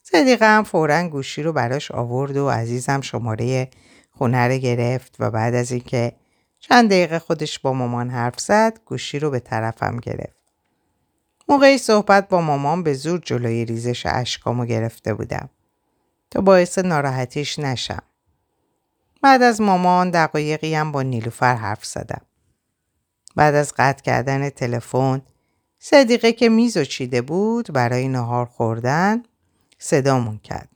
صدیقه 0.04 0.45
هم 0.45 0.63
فورا 0.63 1.08
گوشی 1.08 1.43
رو 1.43 1.54
براش 1.54 1.91
آورد 1.91 2.38
و 2.38 2.50
عزیزم 2.50 3.02
شماره 3.02 3.69
خونه 4.12 4.48
رو 4.48 4.58
گرفت 4.58 5.15
و 5.19 5.32
بعد 5.32 5.56
از 5.56 5.72
اینکه 5.72 6.12
چند 6.60 6.89
دقیقه 6.89 7.19
خودش 7.19 7.60
با 7.60 7.74
مامان 7.74 8.10
حرف 8.10 8.39
زد 8.39 8.80
گوشی 8.86 9.19
رو 9.19 9.30
به 9.30 9.39
طرفم 9.39 9.98
گرفت. 9.98 10.38
موقعی 11.50 11.78
صحبت 11.78 12.30
با 12.30 12.42
مامان 12.42 12.84
به 12.84 12.94
زور 12.94 13.20
جلوی 13.20 13.66
ریزش 13.66 14.06
اشکامو 14.06 14.66
گرفته 14.66 15.14
بودم 15.14 15.50
تا 16.32 16.42
باعث 16.42 16.78
ناراحتیش 16.78 17.60
نشم. 17.60 18.04
بعد 19.22 19.42
از 19.42 19.62
مامان 19.62 20.12
دقایقی 20.12 20.76
هم 20.76 20.92
با 20.92 21.02
نیلوفر 21.02 21.56
حرف 21.56 21.86
زدم. 21.86 22.22
بعد 23.36 23.56
از 23.56 23.74
قطع 23.78 24.04
کردن 24.04 24.50
تلفن 24.50 25.22
صدیقه 25.80 26.32
که 26.32 26.50
میز 26.50 26.78
و 26.78 26.84
چیده 26.84 27.22
بود 27.22 27.74
برای 27.74 28.08
نهار 28.08 28.46
خوردن 28.46 29.24
صدامون 29.78 30.38
کرد. 30.38 30.70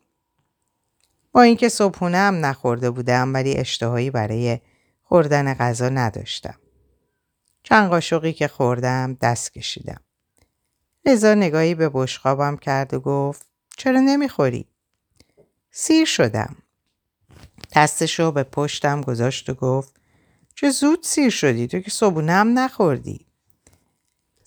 با 1.31 1.41
اینکه 1.41 1.69
صبحونه 1.69 2.17
هم 2.17 2.45
نخورده 2.45 2.89
بودم 2.89 3.33
ولی 3.33 3.57
اشتهایی 3.57 4.09
برای 4.09 4.59
خوردن 5.03 5.53
غذا 5.53 5.89
نداشتم. 5.89 6.55
چند 7.63 7.89
قاشقی 7.89 8.33
که 8.33 8.47
خوردم 8.47 9.17
دست 9.21 9.53
کشیدم. 9.53 10.01
رضا 11.05 11.33
نگاهی 11.33 11.75
به 11.75 11.89
بشقابم 11.89 12.57
کرد 12.57 12.93
و 12.93 12.99
گفت 12.99 13.47
چرا 13.77 13.99
نمی‌خوری؟ 13.99 14.67
سیر 15.71 16.05
شدم. 16.05 16.55
دستشو 17.75 18.31
به 18.31 18.43
پشتم 18.43 19.01
گذاشت 19.01 19.49
و 19.49 19.53
گفت 19.53 19.95
چه 20.55 20.69
زود 20.69 21.03
سیر 21.03 21.29
شدی 21.29 21.67
تو 21.67 21.79
که 21.79 21.91
صبحونه 21.91 22.31
هم 22.31 22.59
نخوردی. 22.59 23.25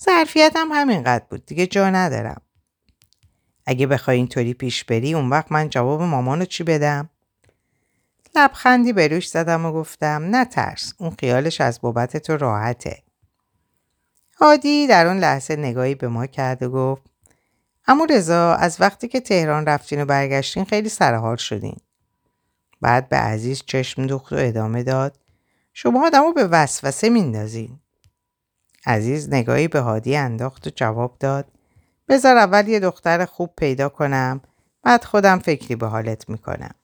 ظرفیتم 0.04 0.68
همینقدر 0.72 1.24
بود 1.30 1.46
دیگه 1.46 1.66
جا 1.66 1.90
ندارم. 1.90 2.42
اگه 3.66 3.86
بخوای 3.86 4.16
اینطوری 4.16 4.54
پیش 4.54 4.84
بری 4.84 5.14
اون 5.14 5.30
وقت 5.30 5.52
من 5.52 5.68
جواب 5.68 6.02
مامانو 6.02 6.44
چی 6.44 6.64
بدم؟ 6.64 7.10
لبخندی 8.34 8.92
به 8.92 9.08
روش 9.08 9.28
زدم 9.28 9.66
و 9.66 9.72
گفتم 9.72 10.36
نترس 10.36 10.92
اون 10.98 11.16
خیالش 11.20 11.60
از 11.60 11.80
بابت 11.80 12.16
تو 12.16 12.36
راحته. 12.36 13.02
هادی 14.36 14.86
در 14.86 15.06
اون 15.06 15.18
لحظه 15.18 15.56
نگاهی 15.56 15.94
به 15.94 16.08
ما 16.08 16.26
کرد 16.26 16.62
و 16.62 16.70
گفت 16.70 17.02
اما 17.86 18.04
رضا 18.04 18.54
از 18.54 18.76
وقتی 18.80 19.08
که 19.08 19.20
تهران 19.20 19.66
رفتین 19.66 20.02
و 20.02 20.04
برگشتین 20.04 20.64
خیلی 20.64 20.88
سرحال 20.88 21.36
شدین. 21.36 21.76
بعد 22.80 23.08
به 23.08 23.16
عزیز 23.16 23.62
چشم 23.66 24.06
دوخت 24.06 24.32
و 24.32 24.36
ادامه 24.38 24.82
داد 24.82 25.18
شما 25.72 26.06
آدمو 26.06 26.32
به 26.32 26.44
وسوسه 26.46 27.08
میندازین. 27.08 27.80
عزیز 28.86 29.28
نگاهی 29.28 29.68
به 29.68 29.80
هادی 29.80 30.16
انداخت 30.16 30.66
و 30.66 30.70
جواب 30.74 31.16
داد 31.20 31.46
بذار 32.08 32.36
اول 32.36 32.68
یه 32.68 32.80
دختر 32.80 33.24
خوب 33.24 33.50
پیدا 33.56 33.88
کنم 33.88 34.40
بعد 34.82 35.04
خودم 35.04 35.38
فکری 35.38 35.76
به 35.76 35.86
حالت 35.86 36.28
می‌کنم. 36.28 36.74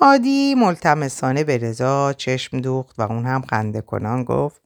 هادی 0.00 0.54
ملتمسانه 0.54 1.44
به 1.44 1.58
رضا 1.58 2.12
چشم 2.12 2.60
دوخت 2.60 2.98
و 2.98 3.02
اون 3.02 3.26
هم 3.26 3.42
خنده 3.42 3.80
کنان 3.80 4.24
گفت 4.24 4.63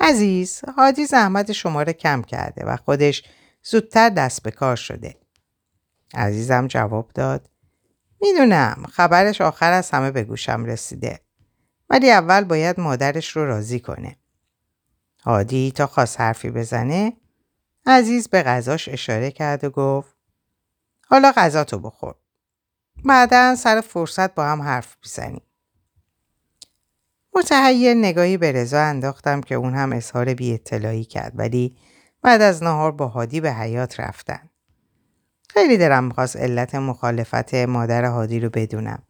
عزیز 0.00 0.60
هادی 0.76 1.06
زحمت 1.06 1.52
شما 1.52 1.82
رو 1.82 1.92
کم 1.92 2.22
کرده 2.22 2.64
و 2.64 2.76
خودش 2.76 3.22
زودتر 3.62 4.08
دست 4.08 4.42
به 4.42 4.50
کار 4.50 4.76
شده. 4.76 5.16
عزیزم 6.14 6.66
جواب 6.66 7.10
داد 7.14 7.50
می‌دونم 8.20 8.84
خبرش 8.92 9.40
آخر 9.40 9.72
از 9.72 9.90
همه 9.90 10.10
به 10.10 10.24
گوشم 10.24 10.64
رسیده 10.64 11.20
ولی 11.90 12.10
اول 12.10 12.44
باید 12.44 12.80
مادرش 12.80 13.36
رو 13.36 13.46
راضی 13.46 13.80
کنه. 13.80 14.16
هادی 15.24 15.72
تا 15.72 15.86
خواست 15.86 16.20
حرفی 16.20 16.50
بزنه 16.50 17.12
عزیز 17.86 18.28
به 18.28 18.42
غذاش 18.42 18.88
اشاره 18.88 19.30
کرد 19.30 19.64
و 19.64 19.70
گفت 19.70 20.16
حالا 21.06 21.32
غذاتو 21.36 21.78
بخور. 21.78 22.14
بعدا 23.04 23.54
سر 23.54 23.80
فرصت 23.80 24.34
با 24.34 24.44
هم 24.44 24.62
حرف 24.62 24.96
بزنیم. 25.04 25.47
متحیر 27.38 27.94
نگاهی 27.94 28.36
به 28.36 28.52
رضا 28.52 28.80
انداختم 28.80 29.40
که 29.40 29.54
اون 29.54 29.74
هم 29.74 29.92
اظهار 29.92 30.34
بی 30.34 30.54
اطلاعی 30.54 31.04
کرد 31.04 31.32
ولی 31.34 31.76
بعد 32.22 32.42
از 32.42 32.62
نهار 32.62 32.92
با 32.92 33.06
هادی 33.06 33.40
به 33.40 33.52
حیات 33.52 34.00
رفتن. 34.00 34.50
خیلی 35.50 35.76
دلم 35.76 36.04
می‌خواست 36.04 36.36
علت 36.36 36.74
مخالفت 36.74 37.54
مادر 37.54 38.04
هادی 38.04 38.40
رو 38.40 38.50
بدونم. 38.50 39.02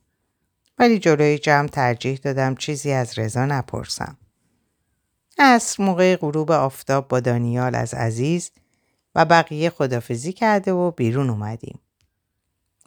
ولی 0.79 0.99
جلوی 0.99 1.39
جمع 1.39 1.69
ترجیح 1.69 2.19
دادم 2.23 2.55
چیزی 2.55 2.93
از 2.93 3.19
رضا 3.19 3.47
نپرسم. 3.47 4.17
عصر 5.39 5.83
موقع 5.83 6.17
غروب 6.17 6.51
آفتاب 6.51 7.09
با 7.09 7.21
دانیال 7.21 7.75
از 7.75 7.95
عزیز 7.95 8.51
و 9.15 9.25
بقیه 9.25 9.71
خدافزی 9.71 10.33
کرده 10.33 10.73
و 10.73 10.91
بیرون 10.91 11.31
اومدیم. 11.31 11.79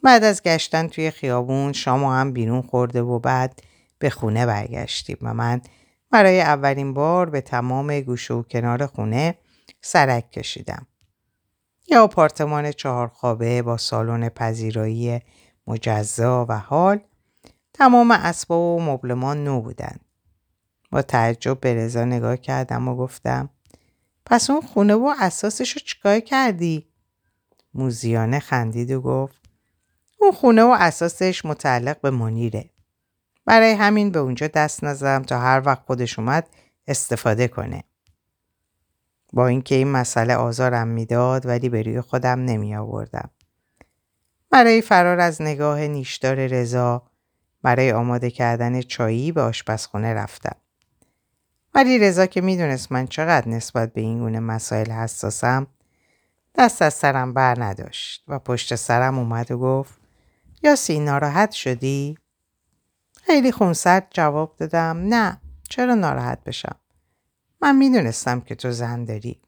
بعد 0.02 0.24
از 0.24 0.42
گشتن 0.42 0.88
توی 0.88 1.10
خیابون 1.10 1.72
شام 1.72 2.04
هم 2.04 2.32
بیرون 2.32 2.62
خورده 2.62 3.02
و 3.02 3.18
بعد 3.18 3.62
به 4.02 4.10
خونه 4.10 4.46
برگشتیم 4.46 5.16
و 5.22 5.34
من 5.34 5.60
برای 6.10 6.40
اولین 6.40 6.94
بار 6.94 7.30
به 7.30 7.40
تمام 7.40 8.00
گوشه 8.00 8.34
و 8.34 8.42
کنار 8.42 8.86
خونه 8.86 9.34
سرک 9.80 10.30
کشیدم. 10.30 10.86
یه 11.88 11.98
آپارتمان 11.98 12.72
چهار 12.72 13.08
خوابه 13.08 13.62
با 13.62 13.76
سالن 13.76 14.28
پذیرایی 14.28 15.20
مجزا 15.66 16.46
و 16.48 16.58
حال 16.58 17.00
تمام 17.72 18.10
اسباب 18.10 18.60
و 18.60 18.80
مبلمان 18.80 19.44
نو 19.44 19.60
بودن. 19.60 19.96
با 20.90 21.02
تعجب 21.02 21.60
به 21.60 21.74
رضا 21.74 22.04
نگاه 22.04 22.36
کردم 22.36 22.88
و 22.88 22.96
گفتم 22.96 23.50
پس 24.26 24.50
اون 24.50 24.60
خونه 24.60 24.94
و 24.94 25.14
اساسش 25.20 25.72
رو 25.72 25.80
چیکار 25.84 26.20
کردی؟ 26.20 26.88
موزیانه 27.74 28.38
خندید 28.38 28.90
و 28.90 29.00
گفت 29.00 29.40
اون 30.18 30.32
خونه 30.32 30.62
و 30.62 30.76
اساسش 30.78 31.44
متعلق 31.44 32.00
به 32.00 32.10
منیره. 32.10 32.71
برای 33.44 33.72
همین 33.72 34.10
به 34.10 34.18
اونجا 34.18 34.46
دست 34.46 34.84
نزدم 34.84 35.22
تا 35.22 35.38
هر 35.38 35.62
وقت 35.66 35.82
خودش 35.86 36.18
اومد 36.18 36.48
استفاده 36.86 37.48
کنه. 37.48 37.84
با 39.32 39.46
اینکه 39.46 39.74
این 39.74 39.88
مسئله 39.88 40.34
آزارم 40.34 40.88
می‌داد 40.88 41.46
ولی 41.46 41.68
به 41.68 41.82
روی 41.82 42.00
خودم 42.00 42.44
نمی 42.44 42.76
آوردم. 42.76 43.30
برای 44.50 44.82
فرار 44.82 45.20
از 45.20 45.42
نگاه 45.42 45.80
نیشدار 45.80 46.46
رضا 46.46 47.02
برای 47.62 47.92
آماده 47.92 48.30
کردن 48.30 48.80
چایی 48.80 49.32
به 49.32 49.42
آشپزخونه 49.42 50.14
رفتم. 50.14 50.56
ولی 51.74 51.98
رضا 51.98 52.26
که 52.26 52.40
می‌دونست 52.40 52.92
من 52.92 53.06
چقدر 53.06 53.48
نسبت 53.48 53.92
به 53.92 54.00
این 54.00 54.18
گونه 54.18 54.40
مسائل 54.40 54.90
حساسم 54.90 55.66
دست 56.54 56.82
از 56.82 56.94
سرم 56.94 57.34
بر 57.34 57.64
نداشت 57.64 58.24
و 58.28 58.38
پشت 58.38 58.74
سرم 58.74 59.18
اومد 59.18 59.50
و 59.50 59.58
گفت 59.58 60.00
یاسی 60.62 61.00
ناراحت 61.00 61.50
شدی؟ 61.50 62.18
خیلی 63.26 63.52
خونسرد 63.52 64.08
جواب 64.10 64.56
دادم 64.56 64.96
نه 65.08 65.40
چرا 65.68 65.94
ناراحت 65.94 66.44
بشم؟ 66.44 66.76
من 67.60 67.76
می‌دونستم 67.76 68.40
که 68.40 68.54
تو 68.54 68.70
زن 68.70 69.04
داری. 69.04 69.40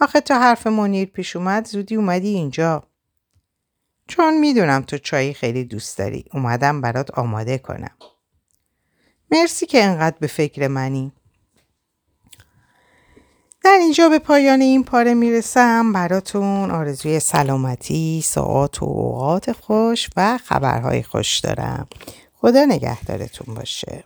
آخه 0.00 0.20
تا 0.20 0.38
حرف 0.38 0.66
منیر 0.66 1.08
پیش 1.08 1.36
اومد 1.36 1.66
زودی 1.66 1.96
اومدی 1.96 2.28
اینجا. 2.28 2.82
چون 4.06 4.38
می‌دونم 4.38 4.82
تو 4.82 4.98
چایی 4.98 5.34
خیلی 5.34 5.64
دوست 5.64 5.98
داری. 5.98 6.24
اومدم 6.34 6.80
برات 6.80 7.18
آماده 7.18 7.58
کنم. 7.58 7.96
مرسی 9.30 9.66
که 9.66 9.84
انقدر 9.84 10.16
به 10.20 10.26
فکر 10.26 10.68
منی. 10.68 11.12
در 13.64 13.76
اینجا 13.80 14.08
به 14.08 14.18
پایان 14.18 14.60
این 14.60 14.84
پاره 14.84 15.14
می‌رسم 15.14 15.92
براتون 15.92 16.70
آرزوی 16.70 17.20
سلامتی، 17.20 18.22
ساعت 18.24 18.82
و 18.82 18.84
اوقات 18.84 19.52
خوش 19.52 20.10
و 20.16 20.38
خبرهای 20.38 21.02
خوش 21.02 21.38
دارم. 21.38 21.88
خدا 22.40 22.64
نگهدارتون 22.64 23.54
باشه. 23.54 24.04